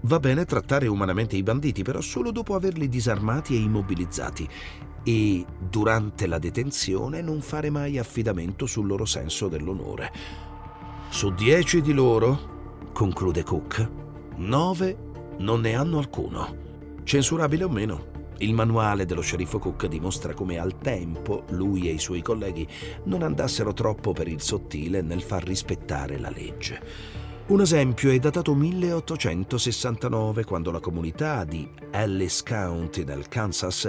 Va 0.07 0.21
bene 0.21 0.45
trattare 0.45 0.87
umanamente 0.87 1.35
i 1.35 1.43
banditi, 1.43 1.83
però 1.83 2.01
solo 2.01 2.31
dopo 2.31 2.55
averli 2.55 2.89
disarmati 2.89 3.57
e 3.57 3.59
immobilizzati. 3.59 4.49
E 5.03 5.45
durante 5.59 6.29
la 6.29 6.39
detenzione 6.39 7.21
non 7.21 7.41
fare 7.41 7.71
mai 7.71 7.99
affidamento 7.99 8.67
sul 8.67 8.87
loro 8.87 9.05
senso 9.05 9.49
dell'onore. 9.49 10.13
Su 11.09 11.35
dieci 11.35 11.81
di 11.81 11.93
loro, 11.93 12.91
conclude 12.93 13.43
Cook, 13.43 13.91
nove 14.37 14.97
non 15.39 15.63
ne 15.63 15.75
hanno 15.75 15.99
alcuno. 15.99 16.57
Censurabile 17.03 17.65
o 17.65 17.69
meno, 17.69 18.07
il 18.39 18.55
manuale 18.55 19.07
dello 19.07 19.23
sceriffo 19.23 19.59
Cook 19.59 19.87
dimostra 19.87 20.35
come 20.35 20.59
al 20.59 20.79
tempo 20.79 21.43
lui 21.49 21.89
e 21.89 21.93
i 21.95 21.99
suoi 21.99 22.23
colleghi 22.23 22.65
non 23.05 23.23
andassero 23.23 23.73
troppo 23.73 24.13
per 24.13 24.29
il 24.29 24.41
sottile 24.41 25.03
nel 25.03 25.23
far 25.23 25.43
rispettare 25.43 26.17
la 26.17 26.31
legge. 26.31 27.26
Un 27.49 27.61
esempio 27.61 28.11
è 28.11 28.19
datato 28.19 28.57
1869 28.57 30.43
quando 30.43 30.73
la 30.73 30.81
comunità 30.81 31.45
di 31.45 31.71
Ellis 31.93 32.43
County 32.43 33.05
nel 33.05 33.29
Kansas 33.29 33.89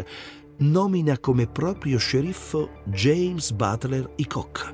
nomina 0.57 1.17
come 1.17 1.47
proprio 1.47 1.97
sceriffo 1.97 2.69
James 2.83 3.51
Butler 3.53 4.11
Hickok. 4.15 4.73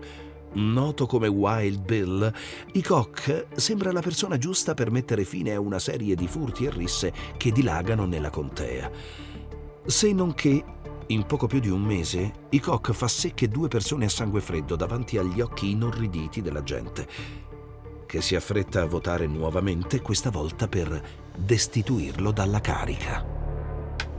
Noto 0.55 1.05
come 1.05 1.27
Wild 1.27 1.81
Bill, 1.81 2.29
Hickok 2.73 3.45
sembra 3.55 3.93
la 3.93 4.01
persona 4.01 4.37
giusta 4.37 4.73
per 4.73 4.91
mettere 4.91 5.23
fine 5.23 5.53
a 5.53 5.61
una 5.61 5.79
serie 5.79 6.13
di 6.13 6.27
furti 6.27 6.65
e 6.65 6.69
risse 6.69 7.13
che 7.37 7.53
dilagano 7.53 8.03
nella 8.05 8.29
contea. 8.29 8.91
Se 9.85 10.11
non 10.11 10.33
che, 10.33 10.61
in 11.07 11.25
poco 11.25 11.47
più 11.47 11.61
di 11.61 11.69
un 11.69 11.81
mese, 11.81 12.33
Hickok 12.49 12.91
fa 12.91 13.07
secche 13.07 13.47
due 13.47 13.69
persone 13.69 14.03
a 14.03 14.09
sangue 14.09 14.41
freddo 14.41 14.75
davanti 14.75 15.17
agli 15.17 15.39
occhi 15.39 15.71
inorriditi 15.71 16.41
della 16.41 16.63
gente, 16.63 17.07
che 18.13 18.21
si 18.21 18.35
affretta 18.35 18.83
a 18.83 18.85
votare 18.85 19.25
nuovamente, 19.25 19.99
questa 19.99 20.29
volta 20.29 20.67
per 20.67 21.01
destituirlo 21.35 22.29
dalla 22.29 22.61
carica. 22.61 23.25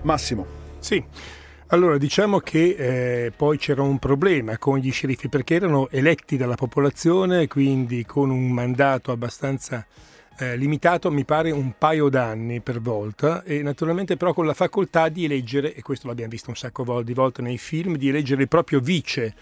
Massimo. 0.03 0.45
Sì. 0.81 1.01
Allora, 1.69 1.97
diciamo 1.97 2.41
che 2.41 2.75
eh, 3.27 3.31
poi 3.31 3.57
c'era 3.57 3.83
un 3.83 4.01
problema 4.01 4.59
con 4.59 4.79
gli 4.79 4.91
sceriffi 4.91 5.29
perché 5.29 5.55
erano 5.55 5.89
eletti 5.91 6.37
dalla 6.37 6.57
popolazione, 6.57 7.47
quindi 7.47 8.05
con 8.05 8.31
un 8.31 8.51
mandato 8.51 9.13
abbastanza 9.13 9.87
eh, 10.38 10.57
limitato, 10.57 11.11
mi 11.11 11.25
pare 11.25 11.51
un 11.51 11.75
paio 11.79 12.09
d'anni 12.09 12.61
per 12.61 12.81
volta, 12.81 13.42
e 13.42 13.62
naturalmente 13.62 14.16
però 14.16 14.33
con 14.33 14.47
la 14.47 14.55
facoltà 14.55 15.09
di 15.09 15.25
eleggere, 15.25 15.75
e 15.75 15.83
questo 15.83 16.07
l'abbiamo 16.07 16.31
visto 16.31 16.51
un 16.51 16.57
sacco 16.57 17.03
di 17.03 17.14
volte 17.14 17.42
nei 17.42 17.59
film, 17.59 17.97
di 17.97 18.09
eleggere 18.09 18.42
il 18.42 18.49
proprio 18.49 18.81
vice, 18.81 19.35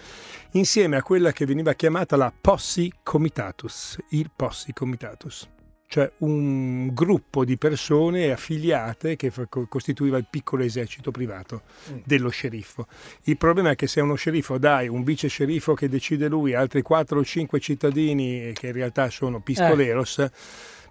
insieme 0.53 0.97
a 0.97 1.03
quella 1.03 1.33
che 1.33 1.47
veniva 1.47 1.73
chiamata 1.75 2.17
la 2.17 2.33
Posse 2.39 2.89
Comitatus, 3.03 3.99
il 4.11 4.31
Posse 4.35 4.73
Comitatus. 4.73 5.49
Cioè 5.93 6.11
un 6.21 6.89
gruppo 6.95 7.45
di 7.45 7.59
persone 7.59 8.33
affiliate 8.33 9.15
che 9.15 9.31
costituiva 9.69 10.17
il 10.17 10.27
piccolo 10.31 10.63
esercito 10.63 11.11
privato 11.11 11.65
dello 12.05 12.31
sceriffo. 12.31 12.87
Il 13.25 13.37
problema 13.37 13.73
è 13.73 13.77
che 13.77 13.87
se 13.87 14.01
a 14.01 14.03
uno 14.03 14.15
sceriffo 14.15 14.57
dai 14.57 14.89
un 14.89 15.05
vice 15.05 15.29
sceriffo 15.29 15.75
che 15.75 15.91
decide 15.91 16.29
lui, 16.29 16.55
altri 16.55 16.81
4 16.81 17.19
o 17.19 17.23
5 17.23 17.61
cittadini 17.61 18.53
che 18.55 18.69
in 18.69 18.73
realtà 18.73 19.11
sono 19.11 19.41
pistoleros, 19.41 20.27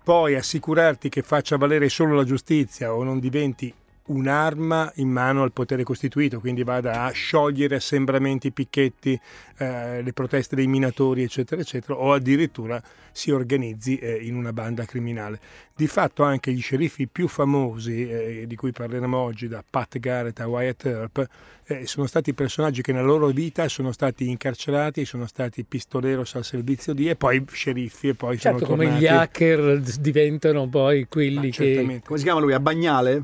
poi 0.04 0.36
assicurarti 0.36 1.10
che 1.10 1.22
faccia 1.22 1.58
valere 1.58 1.90
solo 1.90 2.16
la 2.16 2.24
giustizia 2.24 2.94
o 2.94 3.04
non 3.04 3.20
diventi 3.20 3.74
un'arma 4.06 4.92
in 4.96 5.10
mano 5.10 5.44
al 5.44 5.52
potere 5.52 5.84
costituito, 5.84 6.40
quindi 6.40 6.64
vada 6.64 7.04
a 7.04 7.12
sciogliere 7.12 7.76
assembramenti, 7.76 8.52
picchetti, 8.52 9.20
eh, 9.58 10.02
le 10.02 10.14
proteste 10.14 10.56
dei 10.56 10.68
minatori, 10.68 11.24
eccetera, 11.24 11.62
eccetera, 11.62 11.98
o 11.98 12.14
addirittura 12.14 12.82
si 13.14 13.32
organizzi 13.32 13.98
eh, 13.98 14.16
in 14.26 14.36
una 14.36 14.54
banda 14.54 14.86
criminale. 14.86 15.40
Di 15.76 15.88
fatto 15.88 16.24
anche 16.24 16.52
gli 16.52 16.62
sceriffi 16.62 17.08
più 17.08 17.28
famosi, 17.28 18.10
eh, 18.10 18.44
di 18.48 18.56
cui 18.56 18.72
parleremo 18.72 19.18
oggi, 19.18 19.48
da 19.48 19.64
Pat 19.68 19.98
Garrett 20.00 20.40
a 20.40 20.48
Wyatt 20.48 20.86
Earp, 20.86 21.28
eh, 21.68 21.86
sono 21.86 22.06
stati 22.08 22.34
personaggi 22.34 22.82
che 22.82 22.92
nella 22.92 23.06
loro 23.06 23.28
vita 23.28 23.68
sono 23.68 23.92
stati 23.92 24.28
incarcerati, 24.30 25.06
sono 25.06 25.26
stati 25.28 25.64
pistoleros 25.64 26.36
al 26.36 26.44
servizio 26.44 26.94
di 26.94 27.08
e 27.10 27.16
poi 27.16 27.44
sceriffi 27.50 28.10
e 28.10 28.14
poi 28.16 28.38
Certo, 28.38 28.60
sono 28.60 28.70
come 28.72 28.84
tornati. 28.86 29.04
gli 29.04 29.08
hacker 29.08 29.80
diventano 30.00 30.68
poi 30.68 31.08
quelli 31.08 31.38
Ah, 31.38 31.42
che... 31.42 31.52
certamente. 31.52 32.06
Come 32.08 32.18
si 32.18 32.26
chiama 32.26 32.40
lui? 32.40 32.54
A 32.54 32.60
Bagnale? 32.60 33.24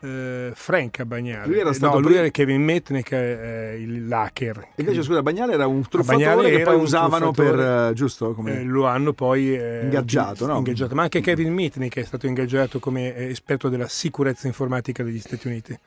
Eh, 0.00 0.50
Frank 0.54 1.02
Bagnale. 1.04 1.46
Lui 1.46 1.58
era 1.58 1.70
Eh, 1.70 1.74
stato 1.74 1.94
no, 1.94 1.98
lui 2.00 2.08
prima- 2.08 2.20
era 2.22 2.30
Kevin 2.30 2.62
Metnick, 2.62 3.12
eh, 3.12 3.76
il 3.80 4.12
hacker. 4.12 4.68
Invece, 4.76 5.02
scusa, 5.02 5.22
Bagnale 5.22 5.54
era 5.54 5.66
un 5.66 5.80
Bagnale 5.80 6.04
truffatore 6.04 6.50
che 6.50 6.62
poi 6.62 6.76
usavano 6.76 7.30
per... 7.30 7.58
eh, 7.58 7.92
giusto? 7.94 8.32
Come... 8.34 8.60
Eh, 8.60 8.62
lo 8.64 8.86
hanno 8.86 9.12
poi 9.14 9.56
eh, 9.56 9.80
Ingaggiato, 9.84 10.46
no? 10.46 10.56
ingaggiato. 10.58 10.94
Ma 10.94 11.02
anche 11.04 11.20
Kevin 11.20 11.52
Mitnick 11.52 11.96
è 11.98 12.04
stato 12.04 12.26
ingaggiato 12.26 12.78
come 12.78 13.14
eh, 13.16 13.26
esperto 13.30 13.68
della 13.68 13.88
sicurezza 13.88 14.46
informatica 14.46 15.02
degli 15.02 15.18
Stati 15.18 15.46
Uniti, 15.46 15.78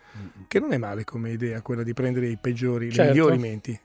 che 0.48 0.60
non 0.60 0.74
è 0.74 0.78
male 0.78 1.04
come 1.04 1.32
idea 1.32 1.62
quella 1.62 1.84
di 1.84 1.94
prendere 1.94 2.28
i 2.28 2.38
peggiori, 2.42 2.92
Certo. 2.92 3.12
i 3.12 3.14
migliori 3.14 3.38
menti. 3.38 3.80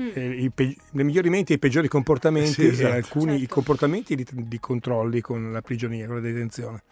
Mm. 0.00 0.10
eh, 0.14 0.26
i, 0.42 0.50
pe- 0.50 0.62
i 0.62 0.76
migliori 1.02 1.28
menti 1.28 1.52
e 1.52 1.56
i 1.56 1.58
peggiori 1.58 1.88
comportamenti 1.88 2.52
Sì, 2.52 2.66
esatto. 2.68 2.88
e 2.88 2.96
alcuni 2.96 3.34
i 3.34 3.38
Certo. 3.40 3.54
comportamenti 3.54 4.14
di, 4.14 4.24
di 4.32 4.60
controlli 4.60 5.20
con 5.20 5.50
la 5.50 5.60
prigionia, 5.60 6.06
con 6.06 6.16
la 6.16 6.20
detenzione 6.20 6.82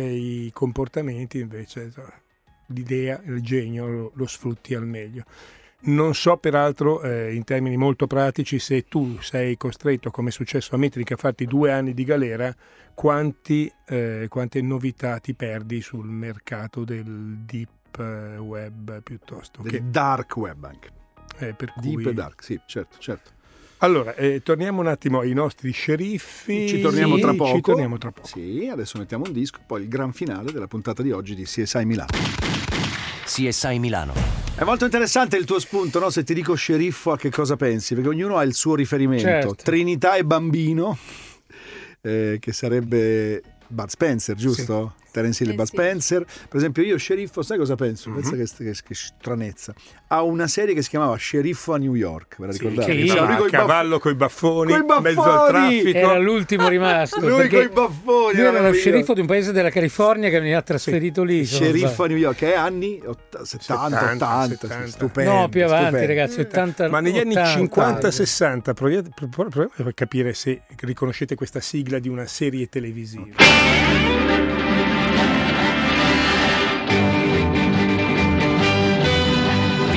e 0.00 0.12
i 0.46 0.50
comportamenti 0.52 1.38
invece 1.40 1.92
l'idea, 2.66 3.20
il 3.24 3.42
genio 3.42 3.86
lo, 3.86 4.12
lo 4.14 4.26
sfrutti 4.26 4.74
al 4.74 4.86
meglio. 4.86 5.24
Non 5.82 6.14
so 6.14 6.36
peraltro 6.36 7.02
eh, 7.02 7.34
in 7.34 7.44
termini 7.44 7.76
molto 7.76 8.06
pratici 8.06 8.58
se 8.58 8.84
tu 8.84 9.18
sei 9.20 9.56
costretto, 9.56 10.10
come 10.10 10.28
è 10.28 10.32
successo 10.32 10.74
a 10.74 10.78
Metric, 10.78 11.12
a 11.12 11.16
farti 11.16 11.46
due 11.46 11.72
anni 11.72 11.94
di 11.94 12.04
galera, 12.04 12.54
quanti, 12.94 13.72
eh, 13.86 14.26
quante 14.28 14.60
novità 14.60 15.18
ti 15.18 15.34
perdi 15.34 15.80
sul 15.80 16.06
mercato 16.06 16.84
del 16.84 17.38
deep 17.46 17.98
eh, 17.98 18.36
web 18.36 19.02
piuttosto 19.02 19.62
Del 19.62 19.70
che 19.70 19.82
dark 19.88 20.36
web 20.36 20.64
anche. 20.64 20.90
eh, 21.38 21.54
per 21.54 21.72
Deep 21.76 21.94
cui... 21.94 22.08
e 22.08 22.12
dark, 22.12 22.42
sì, 22.42 22.60
certo, 22.66 22.98
certo. 22.98 23.30
Allora, 23.82 24.14
eh, 24.14 24.42
torniamo 24.42 24.80
un 24.82 24.88
attimo 24.88 25.20
ai 25.20 25.32
nostri 25.32 25.70
sceriffi. 25.70 26.68
Ci 26.68 26.80
torniamo 26.80 27.18
tra 27.18 27.32
poco. 27.32 27.54
Ci 27.54 27.60
torniamo 27.62 27.96
tra 27.96 28.12
poco. 28.12 28.26
Sì, 28.26 28.68
adesso 28.70 28.98
mettiamo 28.98 29.24
un 29.26 29.32
disco, 29.32 29.58
poi 29.66 29.82
il 29.82 29.88
gran 29.88 30.12
finale 30.12 30.52
della 30.52 30.66
puntata 30.66 31.02
di 31.02 31.12
oggi 31.12 31.34
di 31.34 31.44
CSI 31.44 31.86
Milano. 31.86 32.10
CSI 33.24 33.78
Milano. 33.78 34.12
È 34.54 34.64
molto 34.64 34.84
interessante 34.84 35.38
il 35.38 35.46
tuo 35.46 35.58
spunto, 35.58 35.98
no? 35.98 36.10
Se 36.10 36.24
ti 36.24 36.34
dico 36.34 36.54
sceriffo 36.54 37.12
a 37.12 37.16
che 37.16 37.30
cosa 37.30 37.56
pensi? 37.56 37.94
Perché 37.94 38.10
ognuno 38.10 38.36
ha 38.36 38.42
il 38.42 38.52
suo 38.52 38.74
riferimento. 38.74 39.24
Certo. 39.24 39.54
Trinità 39.62 40.16
e 40.16 40.24
bambino, 40.24 40.98
eh, 42.02 42.36
che 42.38 42.52
sarebbe 42.52 43.42
Bud 43.66 43.88
Spencer, 43.88 44.36
giusto? 44.36 44.96
Terence 45.10 45.42
Hill 45.42 45.50
e 45.50 45.52
Eh 45.52 45.56
Bud 45.56 45.66
sì. 45.66 45.72
Spencer. 45.76 46.24
Per 46.24 46.56
esempio 46.56 46.82
io 46.82 46.96
sceriffo, 46.96 47.42
sai 47.42 47.58
cosa 47.58 47.74
penso? 47.74 48.10
Mhm. 48.10 48.14
Pensa 48.20 48.36
che, 48.36 48.64
che- 48.64 48.82
che 48.86 48.94
stranezza. 48.94 49.74
Ha 50.08 50.22
una 50.22 50.46
serie 50.48 50.74
che 50.74 50.82
si 50.82 50.88
chiamava 50.88 51.14
Sceriffo 51.16 51.72
a 51.74 51.78
New 51.78 51.94
York, 51.94 52.36
ve 52.38 52.46
la 52.46 52.52
Sì, 52.52 52.58
ricordate? 52.60 52.92
che 52.94 53.00
Sì. 53.02 53.06
C'era 53.08 53.24
lui 53.24 53.32
a 53.34 53.38
baff- 53.38 53.50
cavallo 53.50 53.98
coi 53.98 54.14
baffoni, 54.14 54.70
Coi 54.72 54.80
in 54.80 54.86
mezzo 55.02 55.22
al 55.22 55.52
baffoni! 55.52 55.80
traffico. 55.80 55.98
Era 55.98 56.18
l'ultimo 56.18 56.68
rimasto. 56.68 57.20
Lui 57.26 57.36
perché 57.36 57.56
coi 57.56 57.68
baffoni. 57.68 58.36
lui 58.36 58.44
era 58.44 58.60
lo 58.60 58.72
sceriffo 58.72 59.14
di 59.14 59.20
un 59.20 59.26
paese 59.26 59.52
della 59.52 59.70
California 59.70 60.28
che 60.30 60.38
veniva 60.40 60.60
trasferito 60.62 61.22
lì. 61.22 61.44
se 61.44 61.58
non 61.60 61.68
Sceriffo 61.72 62.02
a. 62.02 62.06
New 62.08 62.16
York, 62.16 62.36
che 62.38 62.52
è 62.52 62.56
anni 62.56 63.00
otta- 63.04 63.44
70, 63.44 63.88
70, 63.98 64.26
80, 64.26 64.48
70. 64.66 64.86
stupendo. 64.88 65.32
No, 65.32 65.48
più 65.48 65.64
avanti, 65.64 65.84
stupendo. 65.86 66.06
ragazzi, 66.06 66.40
80 66.40 66.88
Ma 66.88 67.00
negli 67.00 67.18
anni 67.18 67.36
80. 67.36 68.08
50-60 68.10 68.72
proviate- 68.74 69.10
prov- 69.14 69.48
proviamo 69.48 69.70
a 69.90 69.92
capire 69.94 70.34
se 70.34 70.62
riconoscete 70.80 71.34
questa 71.34 71.60
sigla 71.60 71.98
di 71.98 72.08
una 72.08 72.26
serie 72.26 72.68
televisiva. 72.68 73.36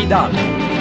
Vidal. 0.03 0.31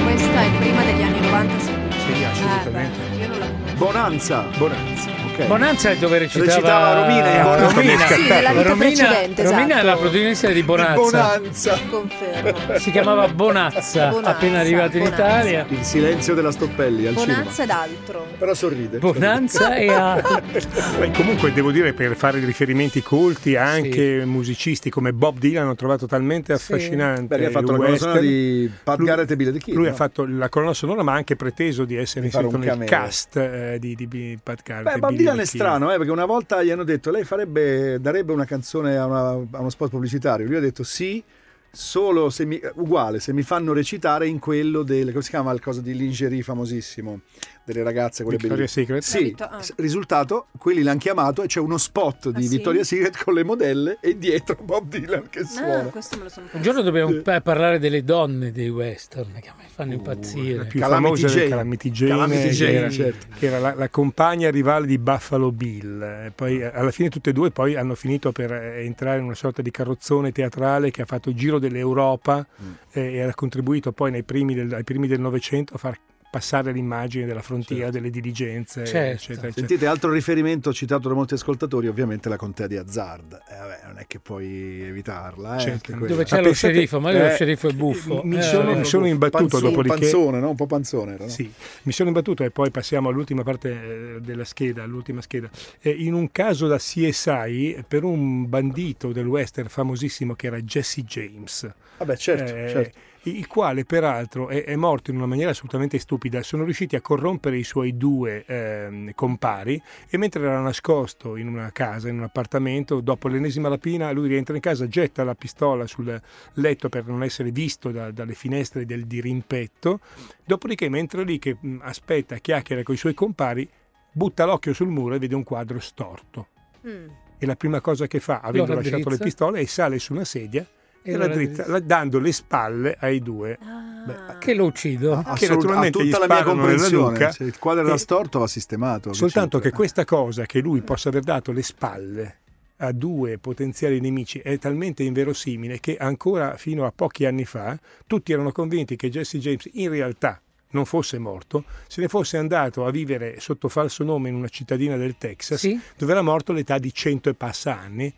Questa 0.02 0.40
è 0.42 0.50
prima 0.58 0.82
degli 0.82 1.00
anni 1.00 1.20
90, 1.20 1.58
sì. 1.60 1.70
Sì, 2.12 2.24
assolutamente. 2.24 2.98
Eh, 2.98 3.08
beh, 3.10 3.22
io 3.22 3.28
non 3.28 3.38
la 3.38 3.46
conosco. 3.46 3.76
Bonanza. 3.76 4.44
Bonanza. 4.58 5.11
Ok. 5.32 5.46
Bonanza 5.46 5.90
è 5.90 5.96
dove 5.96 6.18
recitava, 6.18 6.50
Recitava 6.50 7.00
Romina, 7.00 7.32
eh, 7.32 7.42
Romina. 7.42 7.72
Romina. 7.72 8.06
Sì, 8.06 8.28
nella 8.28 8.50
vita 8.52 8.68
Romina, 8.68 8.74
precedente, 8.76 9.42
Romina 9.42 9.64
esatto. 9.64 9.80
è 9.80 9.82
la 9.82 9.96
protagonista 9.96 10.48
di 10.50 10.62
Bonanza. 10.62 11.38
Bonanza. 11.38 11.78
Confermo. 11.88 12.78
Si 12.78 12.90
chiamava 12.90 13.28
Bonazza, 13.28 14.08
Bonazza, 14.08 14.30
appena 14.30 14.60
arrivato 14.60 14.98
in. 14.98 15.04
Italia. 15.04 15.66
Il 15.68 15.82
silenzio 15.82 16.34
della 16.34 16.50
Stoppelli 16.52 17.06
al 17.06 17.16
cinema. 17.16 17.38
Bonanza 17.38 17.62
ed 17.62 17.70
altro. 17.70 18.26
Però 18.38 18.54
sorride. 18.54 18.98
Bonanza 18.98 19.74
e 19.74 19.88
a... 19.88 20.20
Beh, 20.98 21.10
comunque 21.12 21.52
devo 21.52 21.70
dire 21.70 21.92
per 21.92 22.14
fare 22.16 22.38
riferimenti 22.38 23.02
colti 23.02 23.56
anche 23.56 24.24
musicisti 24.24 24.90
come 24.90 25.12
Bob 25.12 25.38
Dylan 25.38 25.68
ho 25.68 25.74
trovato 25.74 26.06
talmente 26.06 26.56
Sì. 26.58 26.72
affascinante 26.72 27.26
Beh, 27.26 27.36
lui 27.38 27.46
ha 27.46 27.50
fatto 27.50 27.72
la 27.72 27.76
colonna 27.78 27.96
sonora 27.96 28.20
di 28.20 28.70
Pat 28.82 28.98
Lui- 28.98 29.06
Garrett 29.06 29.30
e 29.30 29.36
Billy 29.36 29.52
the 29.52 29.58
Kid. 29.58 29.74
Lui 29.74 29.84
no? 29.86 29.90
ha 29.90 29.94
fatto 29.94 30.26
la 30.26 30.48
colonna 30.48 30.74
sonora 30.74 31.02
ma 31.02 31.12
ha 31.12 31.16
anche 31.16 31.36
preteso 31.36 31.84
di 31.84 31.96
essere 31.96 32.26
inserito 32.26 32.56
nel 32.56 32.84
cast 32.84 33.36
eh, 33.36 33.76
di, 33.78 33.94
di, 33.94 34.08
di 34.08 34.38
Pat 34.42 34.60
Garrett 34.62 34.84
Beh, 34.84 34.94
e 34.94 34.98
Bob 34.98 35.10
Billy 35.10 35.21
Dylan 35.22 35.40
è 35.40 35.44
strano, 35.46 35.92
eh, 35.92 35.96
perché 35.96 36.12
una 36.12 36.24
volta 36.24 36.62
gli 36.62 36.70
hanno 36.70 36.84
detto 36.84 37.10
lei 37.10 37.24
farebbe, 37.24 37.98
darebbe 38.00 38.32
una 38.32 38.44
canzone 38.44 38.96
a, 38.96 39.06
una- 39.06 39.30
a 39.30 39.60
uno 39.60 39.70
spot 39.70 39.90
pubblicitario. 39.90 40.46
Lui 40.46 40.56
ha 40.56 40.60
detto 40.60 40.82
sì, 40.82 41.22
solo 41.70 42.28
se 42.30 42.44
mi, 42.44 42.60
uguale, 42.74 43.18
se 43.18 43.32
mi 43.32 43.42
fanno 43.42 43.72
recitare 43.72 44.26
in 44.26 44.38
quello 44.38 44.82
del, 44.82 45.10
come 45.10 45.22
si 45.22 45.30
chiama 45.30 45.52
il 45.52 45.60
coso 45.60 45.80
di 45.80 45.94
lingerie 45.94 46.42
famosissimo, 46.42 47.20
delle 47.64 47.82
ragazze, 47.82 48.22
quelle 48.24 48.38
Victoria's 48.38 48.74
bellissime. 48.74 49.00
Secret? 49.00 49.38
Sì, 49.38 49.42
ah. 49.42 49.82
risultato, 49.82 50.46
quelli 50.58 50.82
l'hanno 50.82 50.98
chiamato 50.98 51.42
e 51.42 51.46
c'è 51.46 51.60
uno 51.60 51.78
spot 51.78 52.30
di 52.30 52.38
Ah, 52.38 52.40
sì? 52.42 52.48
Victoria's 52.48 52.86
Secret 52.88 53.22
con 53.22 53.34
le 53.34 53.44
modelle 53.44 53.98
e 54.00 54.18
dietro 54.18 54.56
Bob 54.62 54.88
Dylan 54.88 55.28
che 55.30 55.40
Ah, 55.40 55.44
suona. 55.46 55.82
questo 55.84 56.16
me 56.16 56.24
lo 56.24 56.28
sono 56.28 56.46
Un 56.52 56.62
giorno 56.62 56.82
dobbiamo 56.82 57.12
pa- 57.22 57.40
parlare 57.40 57.78
delle 57.78 58.02
donne 58.04 58.52
dei 58.52 58.68
western 58.68 59.32
che 59.40 59.48
a 59.48 59.54
me 59.56 59.64
fanno 59.72 59.92
impazzire. 59.92 60.64
più 60.66 60.80
Calamity 60.80 61.02
famosa 61.20 61.26
Jane. 61.38 61.48
Calamity 61.48 61.90
Jane, 61.90 62.10
Calamity 62.10 62.42
che 62.42 62.50
Jane, 62.54 62.72
era, 62.72 62.90
certo. 62.90 63.26
che 63.38 63.46
era 63.46 63.58
la, 63.58 63.74
la 63.74 63.88
compagna 63.88 64.50
rivale 64.50 64.86
di 64.86 64.98
Buffalo 64.98 65.52
Bill. 65.52 66.02
E 66.02 66.32
poi 66.34 66.60
eh, 66.60 66.64
alla 66.72 66.90
fine 66.90 67.08
tutte 67.08 67.30
e 67.30 67.32
due 67.32 67.50
poi 67.50 67.76
hanno 67.76 67.94
finito 67.94 68.32
per 68.32 68.52
eh, 68.52 68.84
entrare 68.84 69.18
in 69.18 69.24
una 69.24 69.34
sorta 69.34 69.62
di 69.62 69.70
carrozzone 69.70 70.32
teatrale 70.32 70.90
che 70.90 71.02
ha 71.02 71.06
fatto 71.06 71.28
il 71.30 71.36
giro 71.36 71.58
dell'Europa 71.58 72.46
Mm. 72.62 72.72
eh, 72.92 73.12
e 73.14 73.20
ha 73.22 73.34
contribuito 73.34 73.92
poi 73.92 74.10
nei 74.10 74.22
primi 74.22 74.54
del, 74.54 74.72
ai 74.74 74.84
primi 74.84 75.06
del 75.06 75.20
Novecento 75.20 75.74
a 75.74 75.78
far 75.78 75.98
passare 76.32 76.72
l'immagine 76.72 77.26
della 77.26 77.42
frontiera, 77.42 77.82
Certo. 77.82 77.98
delle 77.98 78.08
diligenze, 78.10 78.86
Certo. 78.86 78.96
eccetera, 79.12 79.48
eccetera. 79.48 79.52
Sentite, 79.52 79.86
altro 79.86 80.10
riferimento 80.10 80.72
citato 80.72 81.08
da 81.08 81.14
molti 81.14 81.34
ascoltatori, 81.34 81.88
ovviamente 81.88 82.30
la 82.30 82.36
contea 82.36 82.66
di 82.66 82.78
Azzard. 82.78 83.34
Eh, 83.50 83.54
vabbè, 83.54 83.80
non 83.88 83.98
è 83.98 84.06
che 84.06 84.18
puoi 84.18 84.80
evitarla. 84.82 85.56
Eh, 85.56 85.60
Certo. 85.60 85.92
Dove 85.94 86.24
c'è 86.24 86.36
Ma 86.36 86.40
lo 86.40 86.46
pensate- 86.48 86.54
sceriffo, 86.54 87.00
ma 87.00 87.12
lo 87.12 87.26
eh, 87.26 87.34
sceriffo 87.34 87.68
è 87.68 87.72
buffo. 87.74 88.22
mi 88.24 88.38
Eh, 88.38 88.42
sono- 88.42 88.74
mi 88.74 88.84
sono 88.86 89.06
imbattuto 89.06 89.40
Panzone, 89.46 89.62
dopodiché- 89.70 89.98
panzone, 89.98 90.38
no? 90.40 90.48
Un 90.48 90.56
po' 90.56 90.66
panzone 90.66 91.12
era, 91.16 91.24
no? 91.24 91.30
Sì, 91.30 91.52
mi 91.82 91.92
sono 91.92 92.08
imbattuto 92.08 92.44
e 92.44 92.50
poi 92.50 92.70
passiamo 92.70 93.10
all'ultima 93.10 93.42
parte 93.42 94.14
eh, 94.16 94.20
della 94.22 94.44
scheda, 94.44 94.82
all'ultima 94.84 95.20
scheda. 95.20 95.50
Eh, 95.82 95.90
in 95.90 96.14
un 96.14 96.32
caso 96.32 96.66
da 96.66 96.78
CSI 96.78 97.84
per 97.86 98.04
un 98.04 98.48
bandito 98.48 99.12
del 99.12 99.26
western 99.26 99.68
famosissimo 99.68 100.34
che 100.34 100.46
era 100.46 100.58
Jesse 100.62 101.02
James. 101.02 101.70
Vabbè, 101.98 102.16
certo, 102.16 102.54
Eh, 102.56 102.68
certo. 102.70 102.98
Il 103.24 103.46
quale 103.46 103.84
peraltro 103.84 104.48
è, 104.48 104.64
è 104.64 104.74
morto 104.76 105.10
in 105.10 105.16
una 105.16 105.26
maniera 105.26 105.50
assolutamente 105.50 105.98
stupida. 105.98 106.42
Sono 106.42 106.64
riusciti 106.64 106.96
a 106.96 107.00
corrompere 107.00 107.56
i 107.56 107.64
suoi 107.64 107.96
due 107.96 108.44
ehm, 108.44 109.12
compari 109.14 109.80
e 110.08 110.16
mentre 110.16 110.42
era 110.42 110.60
nascosto 110.60 111.36
in 111.36 111.46
una 111.46 111.70
casa, 111.70 112.08
in 112.08 112.18
un 112.18 112.24
appartamento, 112.24 113.00
dopo 113.00 113.28
l'ennesima 113.28 113.68
rapina, 113.68 114.10
lui 114.10 114.28
rientra 114.28 114.54
in 114.54 114.60
casa, 114.60 114.88
getta 114.88 115.24
la 115.24 115.34
pistola 115.34 115.86
sul 115.86 116.20
letto 116.54 116.88
per 116.88 117.06
non 117.06 117.22
essere 117.22 117.50
visto 117.50 117.90
da- 117.90 118.10
dalle 118.10 118.34
finestre 118.34 118.84
del 118.84 119.06
dirimpetto, 119.06 120.00
dopodiché 120.44 120.88
mentre 120.88 121.24
lì 121.24 121.38
che 121.38 121.56
mh, 121.58 121.78
aspetta, 121.82 122.36
chiacchiera 122.36 122.82
con 122.82 122.94
i 122.94 122.98
suoi 122.98 123.14
compari, 123.14 123.68
butta 124.10 124.44
l'occhio 124.44 124.72
sul 124.72 124.88
muro 124.88 125.14
e 125.14 125.18
vede 125.18 125.34
un 125.34 125.44
quadro 125.44 125.78
storto. 125.78 126.48
Mm. 126.86 127.06
E 127.38 127.46
la 127.46 127.56
prima 127.56 127.80
cosa 127.80 128.06
che 128.06 128.20
fa, 128.20 128.40
avendo 128.40 128.74
lasciato 128.74 129.08
le 129.08 129.18
pistole, 129.18 129.60
è 129.60 129.64
sale 129.64 129.98
su 129.98 130.12
una 130.12 130.24
sedia 130.24 130.66
e, 131.02 131.12
E 131.12 131.64
la 131.66 131.80
dando 131.80 132.18
le 132.18 132.32
spalle 132.32 132.96
ai 132.98 133.20
due. 133.20 133.58
Ah. 133.60 134.36
Che 134.38 134.54
lo 134.54 134.64
uccido. 134.66 135.12
Assolut- 135.12 135.38
che 135.38 135.48
naturalmente 135.48 136.02
gli 136.04 136.10
tutta 136.10 136.26
la 136.26 136.34
mia 136.34 136.42
comprensione. 136.44 137.10
nuca 137.18 137.30
Se 137.32 137.44
il 137.44 137.58
quadro 137.58 137.86
era 137.86 137.96
storto 137.96 138.38
va 138.40 138.46
sistemato. 138.46 139.12
Soltanto 139.12 139.58
che 139.58 139.64
c'entra? 139.64 139.78
questa 139.78 140.04
cosa, 140.04 140.46
che 140.46 140.60
lui 140.60 140.80
possa 140.82 141.08
aver 141.08 141.22
dato 141.22 141.52
le 141.52 141.62
spalle 141.62 142.36
a 142.78 142.90
due 142.90 143.38
potenziali 143.38 144.00
nemici, 144.00 144.40
è 144.40 144.58
talmente 144.58 145.04
inverosimile 145.04 145.78
che 145.78 145.96
ancora 145.96 146.56
fino 146.56 146.84
a 146.84 146.92
pochi 146.94 147.26
anni 147.26 147.44
fa 147.44 147.78
tutti 148.08 148.32
erano 148.32 148.50
convinti 148.50 148.96
che 148.96 149.08
Jesse 149.08 149.38
James 149.38 149.68
in 149.74 149.88
realtà 149.88 150.40
non 150.70 150.84
fosse 150.84 151.18
morto, 151.18 151.64
se 151.86 152.00
ne 152.00 152.08
fosse 152.08 152.38
andato 152.38 152.84
a 152.84 152.90
vivere 152.90 153.38
sotto 153.38 153.68
falso 153.68 154.02
nome 154.04 154.30
in 154.30 154.34
una 154.34 154.48
cittadina 154.48 154.96
del 154.96 155.16
Texas, 155.18 155.60
Sì? 155.60 155.78
dove 155.96 156.10
era 156.10 156.22
morto 156.22 156.50
all'età 156.50 156.78
di 156.78 156.92
cento 156.92 157.28
e 157.28 157.34
passa 157.34 157.78
anni. 157.78 158.12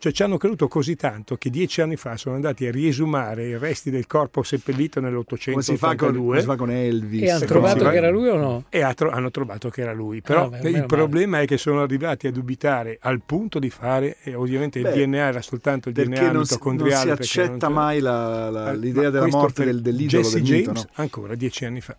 Cioè 0.00 0.12
ci 0.12 0.22
hanno 0.22 0.36
creduto 0.36 0.68
così 0.68 0.94
tanto 0.94 1.36
che 1.36 1.50
dieci 1.50 1.80
anni 1.80 1.96
fa 1.96 2.16
sono 2.16 2.36
andati 2.36 2.64
a 2.66 2.70
riesumare 2.70 3.48
i 3.48 3.58
resti 3.58 3.90
del 3.90 4.06
corpo 4.06 4.44
seppellito 4.44 5.00
come 5.00 5.60
si, 5.62 5.76
fa 5.76 5.96
con, 5.96 6.14
come 6.14 6.36
nell'882 6.36 6.38
si 6.38 6.44
fa 6.44 6.56
con 6.56 6.70
Elvis. 6.70 7.22
E 7.22 7.30
hanno 7.30 7.44
trovato 7.46 7.88
che 7.88 7.96
era 7.96 8.08
lui 8.08 8.28
o 8.28 8.36
no? 8.36 8.64
e 8.68 8.92
tro- 8.94 9.10
hanno 9.10 9.30
trovato 9.32 9.70
che 9.70 9.80
era 9.80 9.92
lui. 9.92 10.20
Però 10.20 10.44
Ah, 10.44 10.48
beh, 10.50 10.70
il 10.70 10.86
problema 10.86 11.40
è 11.40 11.46
che 11.46 11.58
sono 11.58 11.82
arrivati 11.82 12.28
a 12.28 12.30
dubitare 12.30 12.98
al 13.00 13.22
punto 13.26 13.58
di 13.58 13.70
fare, 13.70 14.18
e 14.22 14.34
ovviamente 14.34 14.80
Beh, 14.80 14.88
il 14.94 15.04
DNA 15.08 15.18
era 15.18 15.42
soltanto 15.42 15.88
il 15.88 15.94
DNA 15.96 16.16
si, 16.16 16.22
non 16.26 16.36
mitocondriale. 16.42 17.02
si 17.02 17.10
accetta 17.40 17.66
non 17.66 17.76
mai 17.76 17.98
la- 17.98 18.50
la- 18.50 18.70
Eh, 18.70 18.76
l'idea 18.76 19.02
ma 19.04 19.10
della 19.10 19.26
morte 19.26 19.64
del, 19.64 19.82
dell'idolo 19.82 20.22
Jesse 20.22 20.34
del 20.36 20.44
James 20.44 20.66
mito. 20.68 20.72
no? 20.80 20.86
ancora 20.94 21.34
dieci 21.34 21.64
anni 21.64 21.80
fa. 21.80 21.96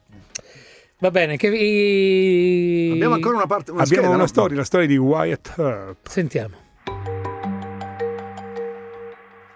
Va 0.99 1.11
bene, 1.11 1.35
che 1.35 1.49
vi... 1.49 2.91
Abbiamo 2.93 3.15
ancora 3.15 3.35
una 3.35 3.45
parte. 3.45 3.71
Una 3.71 3.81
Abbiamo 3.83 4.03
scheda, 4.03 4.15
una 4.15 4.23
no? 4.23 4.27
storia, 4.27 4.55
la 4.57 4.63
storia 4.63 4.87
di 4.87 4.95
Wyatt 4.97 5.53
Earp. 5.57 6.07
Sentiamo. 6.07 6.55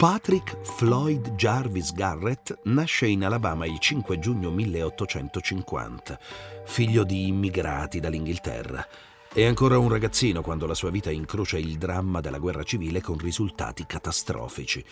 Patrick 0.03 0.57
Floyd 0.63 1.35
Jarvis 1.35 1.93
Garrett 1.93 2.59
nasce 2.63 3.07
in 3.07 3.23
Alabama 3.23 3.65
il 3.65 3.79
5 3.79 4.19
giugno 4.19 4.51
1850, 4.51 6.19
figlio 6.65 7.05
di 7.05 7.27
immigrati 7.29 8.01
dall'Inghilterra. 8.01 8.85
È 9.33 9.45
ancora 9.45 9.77
un 9.77 9.87
ragazzino 9.87 10.41
quando 10.41 10.65
la 10.65 10.73
sua 10.73 10.89
vita 10.89 11.09
incrocia 11.09 11.57
il 11.57 11.77
dramma 11.77 12.19
della 12.19 12.39
guerra 12.39 12.63
civile 12.63 12.99
con 12.99 13.17
risultati 13.17 13.85
catastrofici. 13.85 14.83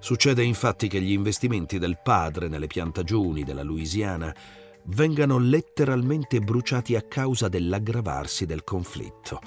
Succede 0.00 0.42
infatti 0.42 0.88
che 0.88 1.00
gli 1.00 1.12
investimenti 1.12 1.78
del 1.78 2.00
padre 2.02 2.48
nelle 2.48 2.66
piantagioni 2.66 3.44
della 3.44 3.62
Louisiana 3.62 4.34
vengano 4.86 5.38
letteralmente 5.38 6.40
bruciati 6.40 6.96
a 6.96 7.02
causa 7.02 7.46
dell'aggravarsi 7.46 8.44
del 8.44 8.64
conflitto. 8.64 9.38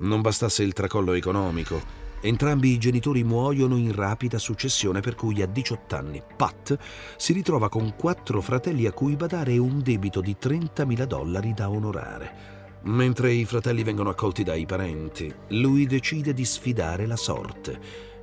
Non 0.00 0.20
bastasse 0.20 0.62
il 0.62 0.74
tracollo 0.74 1.14
economico, 1.14 2.01
entrambi 2.22 2.70
i 2.70 2.78
genitori 2.78 3.22
muoiono 3.24 3.76
in 3.76 3.92
rapida 3.94 4.38
successione 4.38 5.00
per 5.00 5.14
cui 5.14 5.42
a 5.42 5.46
18 5.46 5.96
anni 5.96 6.22
Pat 6.36 6.78
si 7.16 7.32
ritrova 7.32 7.68
con 7.68 7.94
quattro 7.96 8.40
fratelli 8.40 8.86
a 8.86 8.92
cui 8.92 9.16
badare 9.16 9.58
un 9.58 9.82
debito 9.82 10.20
di 10.20 10.36
30.000 10.40 11.04
dollari 11.04 11.52
da 11.52 11.68
onorare. 11.68 12.60
Mentre 12.84 13.32
i 13.32 13.44
fratelli 13.44 13.82
vengono 13.84 14.10
accolti 14.10 14.42
dai 14.42 14.66
parenti, 14.66 15.32
lui 15.48 15.86
decide 15.86 16.32
di 16.32 16.44
sfidare 16.44 17.06
la 17.06 17.16
sorte. 17.16 17.78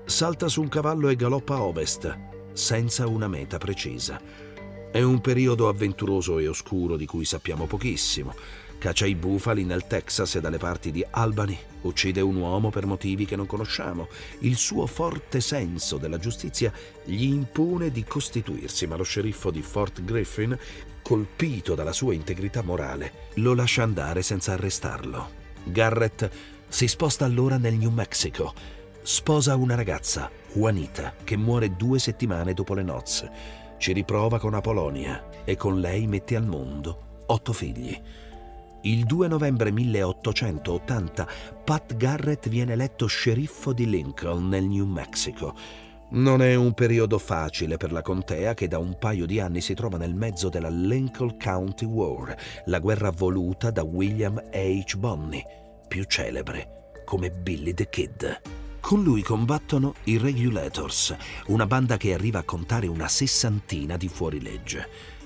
Salta 0.05 0.47
su 0.47 0.61
un 0.61 0.67
cavallo 0.67 1.07
e 1.07 1.15
galoppa 1.15 1.55
a 1.55 1.61
ovest, 1.61 2.17
senza 2.53 3.07
una 3.07 3.27
meta 3.27 3.57
precisa. 3.57 4.19
È 4.91 5.01
un 5.01 5.21
periodo 5.21 5.69
avventuroso 5.69 6.39
e 6.39 6.47
oscuro 6.47 6.97
di 6.97 7.05
cui 7.05 7.23
sappiamo 7.23 7.67
pochissimo. 7.67 8.33
Caccia 8.79 9.05
i 9.05 9.13
bufali 9.13 9.65
nel 9.65 9.87
Texas 9.87 10.35
e 10.35 10.39
dalle 10.39 10.57
parti 10.57 10.91
di 10.91 11.05
Albany. 11.09 11.57
Uccide 11.81 12.21
un 12.21 12.37
uomo 12.37 12.69
per 12.69 12.85
motivi 12.85 13.25
che 13.25 13.35
non 13.35 13.45
conosciamo. 13.45 14.07
Il 14.39 14.55
suo 14.55 14.85
forte 14.85 15.41
senso 15.41 15.97
della 15.97 16.17
giustizia 16.17 16.71
gli 17.03 17.25
impone 17.25 17.91
di 17.91 18.05
costituirsi, 18.05 18.87
ma 18.87 18.95
lo 18.95 19.03
sceriffo 19.03 19.51
di 19.51 19.61
Fort 19.61 20.01
Griffin, 20.05 20.57
colpito 21.01 21.75
dalla 21.75 21.91
sua 21.91 22.13
integrità 22.13 22.61
morale, 22.61 23.27
lo 23.35 23.53
lascia 23.53 23.83
andare 23.83 24.21
senza 24.21 24.53
arrestarlo. 24.53 25.29
Garrett 25.65 26.29
si 26.69 26.87
sposta 26.87 27.25
allora 27.25 27.57
nel 27.57 27.75
New 27.75 27.91
Mexico. 27.91 28.53
Sposa 29.01 29.57
una 29.57 29.75
ragazza, 29.75 30.31
Juanita, 30.53 31.15
che 31.21 31.35
muore 31.35 31.75
due 31.75 31.99
settimane 31.99 32.53
dopo 32.53 32.73
le 32.73 32.83
nozze. 32.83 33.29
Ci 33.77 33.91
riprova 33.91 34.39
con 34.39 34.53
Apolonia 34.53 35.43
e 35.43 35.57
con 35.57 35.81
lei 35.81 36.07
mette 36.07 36.37
al 36.37 36.45
mondo 36.45 37.07
otto 37.29 37.53
figli. 37.53 37.99
Il 38.81 39.05
2 39.05 39.27
novembre 39.27 39.71
1880 39.71 41.27
Pat 41.65 41.95
Garrett 41.95 42.47
viene 42.47 42.73
eletto 42.73 43.07
sceriffo 43.07 43.73
di 43.73 43.89
Lincoln 43.89 44.47
nel 44.47 44.65
New 44.65 44.85
Mexico. 44.85 45.53
Non 46.11 46.41
è 46.41 46.55
un 46.55 46.73
periodo 46.73 47.19
facile 47.19 47.77
per 47.77 47.91
la 47.91 48.01
contea 48.01 48.53
che 48.53 48.67
da 48.67 48.79
un 48.79 48.97
paio 48.97 49.25
di 49.25 49.39
anni 49.39 49.61
si 49.61 49.73
trova 49.73 49.97
nel 49.97 50.15
mezzo 50.15 50.49
della 50.49 50.69
Lincoln 50.69 51.37
County 51.37 51.85
War, 51.85 52.35
la 52.65 52.79
guerra 52.79 53.11
voluta 53.11 53.69
da 53.69 53.83
William 53.83 54.41
H. 54.51 54.95
Bonney, 54.95 55.43
più 55.87 56.05
celebre 56.05 56.77
come 57.09 57.31
Billy 57.31 57.73
the 57.73 57.89
Kid. 57.89 58.41
Con 58.79 59.01
lui 59.01 59.23
combattono 59.23 59.95
i 60.03 60.19
Regulators, 60.19 61.15
una 61.47 61.65
banda 61.65 61.97
che 61.97 62.13
arriva 62.13 62.37
a 62.37 62.43
contare 62.43 62.85
una 62.85 63.07
sessantina 63.07 63.97
di 63.97 64.07
fuorilegge. 64.07 65.17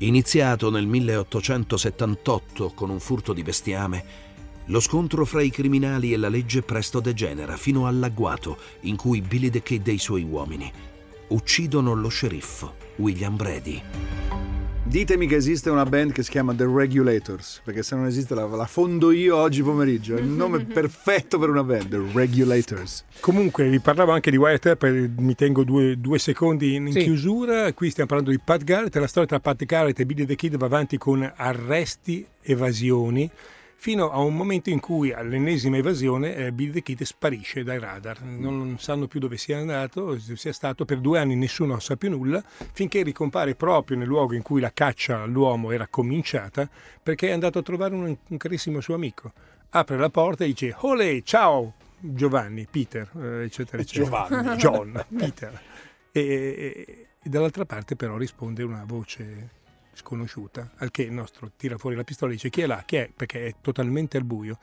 Iniziato 0.00 0.70
nel 0.70 0.86
1878 0.86 2.70
con 2.70 2.88
un 2.88 3.00
furto 3.00 3.32
di 3.32 3.42
bestiame, 3.42 4.26
lo 4.66 4.78
scontro 4.78 5.24
fra 5.24 5.42
i 5.42 5.50
criminali 5.50 6.12
e 6.12 6.16
la 6.16 6.28
legge 6.28 6.62
presto 6.62 7.00
degenera 7.00 7.56
fino 7.56 7.88
all'agguato 7.88 8.58
in 8.82 8.94
cui 8.94 9.20
Billy 9.20 9.50
the 9.50 9.60
Kid 9.60 9.88
e 9.88 9.92
i 9.92 9.98
suoi 9.98 10.22
uomini 10.22 10.70
uccidono 11.28 11.94
lo 11.94 12.08
sceriffo 12.08 12.74
William 12.96 13.36
Brady. 13.36 14.27
Ditemi 14.88 15.26
che 15.26 15.36
esiste 15.36 15.68
una 15.68 15.84
band 15.84 16.12
che 16.12 16.22
si 16.22 16.30
chiama 16.30 16.54
The 16.54 16.64
Regulators, 16.66 17.60
perché 17.62 17.82
se 17.82 17.94
non 17.94 18.06
esiste 18.06 18.34
la, 18.34 18.46
la 18.46 18.64
fondo 18.64 19.10
io 19.10 19.36
oggi 19.36 19.62
pomeriggio. 19.62 20.16
È 20.16 20.20
il 20.20 20.26
nome 20.26 20.64
perfetto 20.66 21.38
per 21.38 21.50
una 21.50 21.62
band, 21.62 21.88
The 21.88 22.02
Regulators. 22.14 23.04
Comunque 23.20 23.68
vi 23.68 23.80
parlavo 23.80 24.12
anche 24.12 24.30
di 24.30 24.38
Wyatt 24.38 24.64
Earp, 24.64 24.84
eh, 24.84 25.10
mi 25.18 25.34
tengo 25.34 25.62
due, 25.62 26.00
due 26.00 26.18
secondi 26.18 26.74
in, 26.74 26.86
in 26.86 26.94
Sì. 26.94 27.00
chiusura. 27.02 27.70
Qui 27.74 27.90
stiamo 27.90 28.08
parlando 28.08 28.32
di 28.34 28.40
Pat 28.42 28.64
Garrett, 28.64 28.96
la 28.96 29.06
storia 29.06 29.28
tra 29.28 29.40
Pat 29.40 29.62
Garrett 29.66 30.00
e 30.00 30.06
Billy 30.06 30.24
the 30.24 30.34
Kid 30.36 30.56
va 30.56 30.64
avanti 30.66 30.96
con 30.96 31.30
arresti, 31.36 32.26
evasioni, 32.40 33.30
fino 33.80 34.10
a 34.10 34.18
un 34.18 34.34
momento 34.34 34.70
in 34.70 34.80
cui 34.80 35.12
all'ennesima 35.12 35.76
evasione 35.76 36.34
eh, 36.34 36.52
Billy 36.52 36.72
the 36.72 36.82
Kid 36.82 37.00
sparisce 37.04 37.62
dai 37.62 37.78
radar. 37.78 38.22
Non, 38.22 38.58
non 38.58 38.78
sanno 38.80 39.06
più 39.06 39.20
dove 39.20 39.36
sia 39.36 39.58
andato, 39.58 40.18
sia 40.18 40.52
stato 40.52 40.84
per 40.84 40.98
due 40.98 41.20
anni 41.20 41.36
nessuno 41.36 41.78
sa 41.78 41.96
più 41.96 42.10
nulla, 42.10 42.42
finché 42.72 43.04
ricompare 43.04 43.54
proprio 43.54 43.96
nel 43.96 44.08
luogo 44.08 44.34
in 44.34 44.42
cui 44.42 44.60
la 44.60 44.72
caccia 44.72 45.22
all'uomo 45.22 45.70
era 45.70 45.86
cominciata, 45.86 46.68
perché 47.00 47.28
è 47.28 47.32
andato 47.32 47.60
a 47.60 47.62
trovare 47.62 47.94
un, 47.94 48.16
un 48.28 48.36
carissimo 48.36 48.80
suo 48.80 48.94
amico. 48.94 49.32
Apre 49.70 49.96
la 49.96 50.10
porta 50.10 50.42
e 50.42 50.48
dice: 50.48 50.74
Olè, 50.80 51.22
ciao! 51.22 51.74
Giovanni, 52.00 52.66
Peter, 52.68 53.08
eh, 53.16 53.44
eccetera, 53.44 53.80
eccetera. 53.80 54.26
Giovanni. 54.26 54.56
John, 54.56 55.04
Peter. 55.16 55.62
E, 56.10 56.20
e- 56.20 57.08
e 57.20 57.28
dall'altra 57.28 57.64
parte 57.64 57.96
però 57.96 58.16
risponde 58.16 58.62
una 58.62 58.84
voce 58.86 59.56
sconosciuta, 59.98 60.72
al 60.76 60.90
che 60.90 61.02
il 61.02 61.12
nostro 61.12 61.50
tira 61.56 61.76
fuori 61.76 61.96
la 61.96 62.04
pistola 62.04 62.30
e 62.30 62.34
dice 62.34 62.50
chi 62.50 62.62
è 62.62 62.66
là, 62.66 62.82
chi 62.86 62.96
è, 62.96 63.10
perché 63.14 63.46
è 63.46 63.54
totalmente 63.60 64.16
al 64.16 64.24
buio 64.24 64.58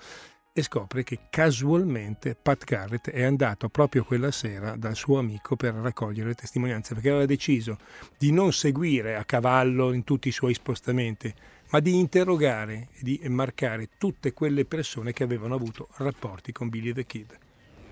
e 0.58 0.64
scopre 0.64 1.04
che 1.04 1.20
casualmente 1.30 2.34
Pat 2.34 2.64
Garrett 2.64 3.10
è 3.10 3.24
andato 3.24 3.68
proprio 3.68 4.06
quella 4.06 4.32
sera 4.32 4.78
dal 4.78 4.96
suo 4.96 5.20
amico 5.20 5.58
per 5.58 5.74
raccogliere 5.74 6.30
le 6.30 6.36
testimonianze, 6.36 6.94
perché 6.94 7.10
aveva 7.10 7.26
deciso 7.26 7.78
di 8.18 8.32
non 8.32 8.54
seguire 8.54 9.18
a 9.18 9.26
cavallo 9.26 9.92
in 9.92 10.06
tutti 10.06 10.30
i 10.30 10.32
suoi 10.32 10.54
spostamenti, 10.54 11.34
ma 11.72 11.82
di 11.82 12.00
interrogare 12.00 12.88
e 12.94 13.00
di 13.02 13.22
marcare 13.28 13.90
tutte 13.98 14.32
quelle 14.32 14.64
persone 14.64 15.12
che 15.12 15.24
avevano 15.24 15.56
avuto 15.56 15.90
rapporti 15.98 16.54
con 16.54 16.70
Billy 16.70 16.94
the 16.94 17.06
Kid. 17.06 17.38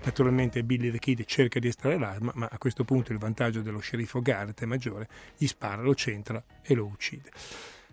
Naturalmente 0.04 0.62
Billy 0.62 0.90
the 0.90 0.98
Kid 0.98 1.24
cerca 1.24 1.58
di 1.58 1.68
estrarre 1.68 1.98
l'arma, 1.98 2.30
ma 2.34 2.48
a 2.50 2.58
questo 2.58 2.84
punto 2.84 3.12
il 3.12 3.18
vantaggio 3.18 3.62
dello 3.62 3.78
sceriffo 3.78 4.20
Garrett 4.20 4.60
è 4.60 4.66
maggiore, 4.66 5.08
gli 5.36 5.46
spara, 5.46 5.80
lo 5.80 5.94
centra 5.94 6.42
e 6.62 6.74
lo 6.74 6.84
uccide. 6.84 7.30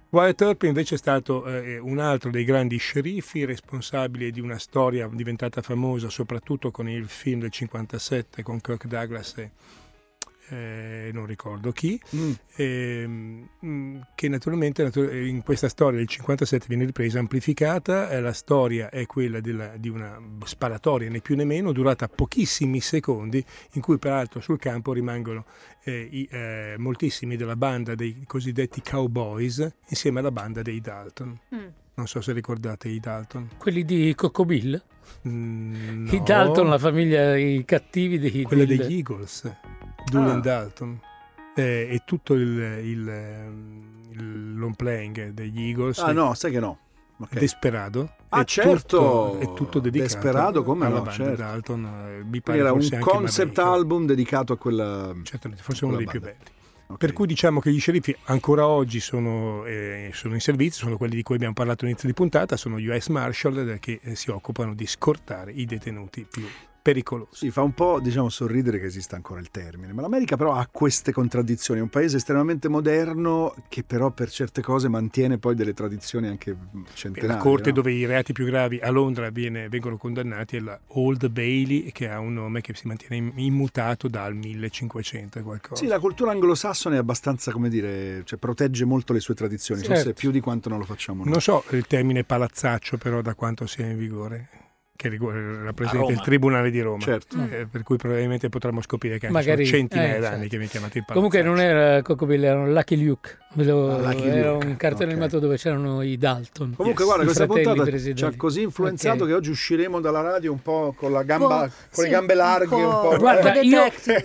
Wyatt 0.09 0.41
Earp 0.41 0.63
invece 0.63 0.95
è 0.95 0.97
stato 0.97 1.45
eh, 1.45 1.77
un 1.77 1.99
altro 1.99 2.29
dei 2.29 2.43
grandi 2.43 2.75
sceriffi, 2.75 3.45
responsabile 3.45 4.29
di 4.29 4.41
una 4.41 4.59
storia 4.59 5.07
diventata 5.09 5.61
famosa 5.61 6.09
soprattutto 6.09 6.69
con 6.69 6.89
il 6.89 7.07
film 7.07 7.39
del 7.39 7.49
57 7.49 8.43
con 8.43 8.59
Kirk 8.59 8.87
Douglas 8.87 9.37
e 9.37 9.51
eh, 10.51 11.09
non 11.13 11.25
ricordo 11.25 11.71
chi, 11.71 11.99
Mm. 12.15 12.31
ehm, 12.55 13.49
mm, 13.65 13.99
che 14.15 14.27
naturalmente 14.27 14.83
natu- 14.83 15.11
in 15.11 15.41
questa 15.43 15.69
storia 15.69 15.97
del 15.99 16.07
57 16.07 16.65
viene 16.67 16.85
ripresa, 16.85 17.19
amplificata, 17.19 18.09
eh, 18.09 18.19
la 18.21 18.33
storia 18.33 18.89
è 18.89 19.05
quella 19.05 19.39
della- 19.39 19.77
di 19.77 19.89
una 19.89 20.19
sparatoria 20.43 21.09
né 21.09 21.21
più 21.21 21.35
né 21.35 21.45
meno 21.45 21.71
durata 21.71 22.07
pochissimi 22.07 22.79
secondi 22.81 23.43
in 23.73 23.81
cui 23.81 23.97
peraltro 23.97 24.41
sul 24.41 24.59
campo 24.59 24.93
rimangono 24.93 25.45
eh, 25.83 26.07
i, 26.11 26.27
eh, 26.29 26.75
moltissimi 26.77 27.35
della 27.37 27.55
banda 27.55 27.95
dei 27.95 28.23
cosiddetti 28.27 28.81
cowboys 28.81 29.67
insieme 29.89 30.19
alla 30.19 30.31
banda 30.31 30.61
dei 30.61 30.79
Dalton. 30.79 31.39
Mm. 31.55 31.59
Non 31.95 32.07
so 32.07 32.21
se 32.21 32.33
ricordate 32.33 32.87
i 32.87 32.99
Dalton. 32.99 33.49
Quelli 33.57 33.83
di 33.83 34.13
Coco 34.15 34.45
Bill? 34.45 34.81
Mm, 35.27 36.07
I 36.11 36.17
no. 36.17 36.23
Dalton, 36.23 36.69
la 36.69 36.77
famiglia, 36.77 37.35
i 37.37 37.63
cattivi 37.65 38.17
dei, 38.19 38.43
quella 38.43 38.63
del- 38.65 38.77
degli 38.77 38.95
Eagles, 38.97 39.51
Doolin 40.11 40.37
Ah. 40.37 40.39
Dalton. 40.41 40.99
Eh, 41.55 41.87
e 41.91 42.01
tutto 42.05 42.33
il, 42.33 42.41
il, 42.83 43.09
ehm, 43.09 43.83
il 44.11 44.55
long 44.57 44.75
playing 44.75 45.29
degli 45.29 45.61
Eagles 45.67 45.99
Ah 45.99 46.11
no, 46.11 46.33
sai 46.33 46.51
che 46.51 46.59
no. 46.59 46.77
Ok. 47.17 47.37
Desperado 47.37 48.13
Ah, 48.29 48.41
è 48.41 48.45
certo. 48.45 48.77
tutto, 48.79 49.39
è 49.39 49.53
tutto 49.53 49.79
dedicato 49.79 50.13
Desperado, 50.13 50.63
come 50.63 50.85
alla 50.85 50.97
no, 50.99 51.03
banda 51.03 51.23
certo. 51.25 51.41
Dalton 51.41 51.85
eh, 51.85 52.23
mi 52.23 52.41
pare 52.41 52.59
era 52.59 52.71
un 52.71 52.97
concept 52.99 53.59
album 53.59 54.05
dedicato 54.05 54.53
a 54.53 54.57
quella... 54.57 55.13
certamente 55.23 55.61
forse 55.61 55.85
uno 55.85 55.97
dei 55.97 56.05
quella 56.05 56.19
più 56.19 56.29
banda. 56.31 56.43
belli 56.45 56.59
Ok. 56.91 56.97
per 56.97 57.13
cui 57.13 57.25
diciamo 57.27 57.59
che 57.61 57.71
gli 57.71 57.79
sceriffi 57.79 58.13
ancora 58.25 58.67
oggi 58.67 58.99
sono, 58.99 59.63
eh, 59.65 60.09
sono 60.13 60.33
in 60.33 60.41
servizio, 60.41 60.83
sono 60.83 60.97
quelli 60.97 61.15
di 61.15 61.23
cui 61.23 61.35
abbiamo 61.35 61.53
parlato 61.53 61.83
all'inizio 61.85 62.07
di 62.09 62.13
puntata, 62.13 62.57
sono 62.57 62.75
US 62.77 63.07
Marshal 63.07 63.69
eh, 63.69 63.79
che 63.79 63.99
eh, 64.01 64.15
si 64.15 64.29
occupano 64.29 64.73
di 64.73 64.85
scortare 64.85 65.51
i 65.53 65.65
detenuti 65.65 66.25
più 66.29 66.45
pericolosi. 66.81 67.45
Sì, 67.45 67.51
fa 67.51 67.61
un 67.61 67.73
po' 67.73 67.99
diciamo 67.99 68.29
sorridere 68.29 68.79
che 68.79 68.85
esista 68.85 69.15
ancora 69.15 69.39
il 69.39 69.49
termine, 69.51 69.93
ma 69.93 70.01
l'America 70.01 70.35
però 70.37 70.53
ha 70.53 70.67
queste 70.71 71.11
contraddizioni, 71.11 71.79
è 71.79 71.83
un 71.83 71.89
paese 71.89 72.17
estremamente 72.17 72.67
moderno 72.69 73.53
che 73.69 73.83
però 73.83 74.09
per 74.11 74.29
certe 74.29 74.61
cose 74.61 74.87
mantiene 74.89 75.37
poi 75.37 75.55
delle 75.55 75.73
tradizioni 75.73 76.27
anche 76.27 76.55
centenarie. 76.93 77.35
La 77.35 77.41
corte 77.41 77.69
no? 77.69 77.75
dove 77.75 77.91
i 77.91 78.05
reati 78.05 78.33
più 78.33 78.45
gravi 78.45 78.79
a 78.79 78.89
Londra 78.89 79.29
viene- 79.29 79.69
vengono 79.69 79.97
condannati 79.97 80.57
è 80.57 80.59
la 80.59 80.79
Old 80.87 81.27
Bailey, 81.29 81.91
che 81.91 82.09
ha 82.09 82.19
un 82.19 82.33
nome 82.33 82.61
che 82.61 82.73
si 82.73 82.87
mantiene 82.87 83.15
im- 83.17 83.31
immutato 83.35 84.07
dal 84.07 84.33
1500 84.35 85.39
e 85.39 85.41
qualcosa. 85.41 85.75
Sì, 85.81 85.87
la 85.87 85.99
cultura 85.99 86.31
anglosassone 86.31 86.95
è 86.95 86.99
abbastanza, 86.99 87.51
come 87.51 87.69
dire, 87.69 88.23
cioè 88.25 88.39
protegge 88.39 88.85
molto 88.85 89.13
le 89.13 89.19
sue 89.19 89.35
tradizioni, 89.35 89.81
Certo. 89.81 89.95
forse 89.95 90.13
più 90.13 90.31
di 90.31 90.39
quanto 90.39 90.69
non 90.69 90.79
lo 90.79 90.85
facciamo 90.85 91.23
noi. 91.23 91.31
Non 91.31 91.41
so 91.41 91.63
il 91.71 91.85
termine 91.87 92.23
palazzaccio 92.23 92.97
però 92.97 93.21
da 93.21 93.33
quanto 93.35 93.65
sia 93.67 93.85
in 93.85 93.97
vigore, 93.97 94.47
che 95.01 95.09
rigu- 95.09 95.33
rappresenta 95.63 96.11
il 96.11 96.21
Tribunale 96.21 96.69
di 96.69 96.79
Roma. 96.79 96.99
Certo. 97.01 97.35
Eh, 97.49 97.65
per 97.65 97.81
cui 97.81 97.97
probabilmente 97.97 98.49
potremmo 98.49 98.81
scoprire 98.81 99.17
che 99.17 99.25
anche 99.25 99.37
Magari, 99.37 99.65
sono 99.65 99.77
centinaia 99.79 100.15
eh, 100.15 100.19
d'anni 100.19 100.31
certo. 100.33 100.41
che 100.43 100.49
viene 100.57 100.67
chiamato 100.67 100.97
il 100.99 101.05
palazzaccio. 101.05 101.13
Comunque 101.13 101.41
non 101.41 101.59
era 101.59 102.01
Coco 102.03 102.25
Bill, 102.27 102.43
era 102.43 102.65
Lucky 102.67 103.03
Luke. 103.03 103.37
Lo- 103.55 103.95
Ah, 103.95 104.13
Lucky 104.13 104.27
era 104.29 104.51
Luke, 104.51 104.65
un 104.67 104.77
cartone 104.77 105.05
ok. 105.05 105.11
animato 105.11 105.39
dove 105.39 105.57
c'erano 105.57 106.01
i 106.03 106.17
Dalton. 106.17 106.73
Comunque, 106.75 107.03
Yes. 107.03 107.13
guarda, 107.13 107.23
questa 107.25 107.45
puntata 107.47 107.97
ci 108.15 108.23
ha 108.25 108.33
così 108.37 108.61
influenzato 108.61 109.23
Ok. 109.23 109.29
che 109.29 109.33
oggi 109.35 109.49
usciremo 109.49 109.99
dalla 109.99 110.21
radio 110.21 110.51
un 110.51 110.61
po' 110.61 110.93
con 110.95 111.11
la 111.11 111.23
gamba, 111.23 111.47
Po', 111.47 111.73
con 111.95 112.03
le 112.03 112.09
sì, 112.09 112.09
gambe 112.09 112.33
larghe, 112.35 112.75
un 112.75 112.83
un 112.83 112.89
po'. 112.91 113.07
po'. 113.09 113.17
Guarda, 113.17 113.53
Eh, 113.59 113.61
io, 113.65 113.81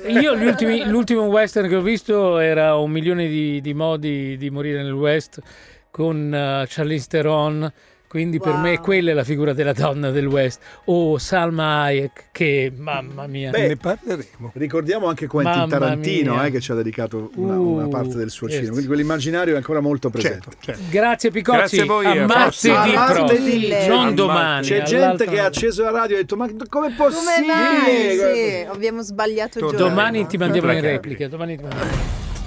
io 0.08 0.32
ultimi- 0.34 0.84
l'ultimo 0.86 1.22
western 1.22 1.68
che 1.68 1.76
ho 1.76 1.82
visto 1.82 2.38
era 2.38 2.76
un 2.76 2.90
milione 2.90 3.26
di, 3.28 3.60
di 3.62 3.72
modi 3.74 4.36
di 4.36 4.50
morire 4.50 4.82
nel 4.82 4.92
West 4.92 5.40
con 5.90 6.26
uh, 6.26 6.64
Charlize 6.68 7.06
Theron. 7.08 7.72
Quindi 8.16 8.38
per 8.38 8.52
Wow. 8.54 8.60
me 8.62 8.80
quella 8.80 9.10
è 9.10 9.14
la 9.14 9.24
figura 9.24 9.52
della 9.52 9.74
donna 9.74 10.10
del 10.10 10.26
West. 10.26 10.58
O 10.86 11.18
Salma 11.18 11.82
Hayek, 11.82 12.28
che 12.32 12.72
mamma 12.74 13.26
mia. 13.26 13.50
Beh, 13.50 13.68
ne 13.68 13.76
parleremo. 13.76 14.52
Ricordiamo 14.54 15.06
anche 15.06 15.26
Quentin 15.26 15.54
Mamma 15.54 15.78
Tarantino 15.78 16.42
eh, 16.42 16.50
che 16.50 16.60
ci 16.60 16.72
ha 16.72 16.74
dedicato 16.74 17.30
una, 17.34 17.58
Uh, 17.58 17.74
una 17.74 17.88
parte 17.88 18.16
del 18.16 18.30
suo 18.30 18.46
yes. 18.46 18.54
cinema, 18.56 18.72
quindi 18.72 18.88
quell'immaginario 18.88 19.52
è 19.52 19.56
ancora 19.58 19.80
molto 19.80 20.08
presente. 20.08 20.44
Certo, 20.50 20.56
certo. 20.60 20.82
Grazie 20.88 21.30
Picozzi, 21.30 21.58
Grazie 21.58 21.82
a 21.82 21.84
voi, 21.84 22.06
a 22.06 22.10
a 22.22 22.26
martedì. 22.26 22.68
A 22.70 22.86
martedì. 22.94 23.68
non 23.88 24.08
C'è 24.08 24.14
domani. 24.14 24.66
C'è 24.66 24.82
gente 24.82 25.26
che 25.26 25.38
ha 25.38 25.44
acceso 25.44 25.82
la 25.82 25.90
radio 25.90 26.16
e 26.16 26.18
ha 26.18 26.22
detto: 26.22 26.36
Ma 26.36 26.48
Come 26.70 26.94
possibile? 26.96 27.46
mai? 27.46 28.16
Sì, 28.16 28.66
abbiamo 28.66 29.02
sbagliato 29.02 29.58
giorno. 29.58 29.76
Domani 29.76 30.26
ti 30.26 30.38
mandiamo 30.38 30.72
in 30.72 30.80
replica. 30.80 31.28
Domani 31.28 31.56
ti 31.56 31.62
mandiamo. 31.64 31.90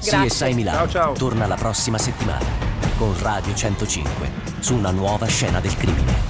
Grazie. 0.02 0.28
CSI 0.48 0.54
Milano 0.54 0.78
Ciao, 0.78 0.88
ciao. 0.88 1.14
torna 1.14 1.46
la 1.46 1.56
prossima 1.56 1.98
settimana 1.98 2.46
con 2.98 3.14
Radio 3.22 3.54
105 3.54 4.49
su 4.62 4.76
una 4.76 4.92
nuova 4.92 5.26
scena 5.28 5.60
del 5.60 5.76
crimine. 5.76 6.29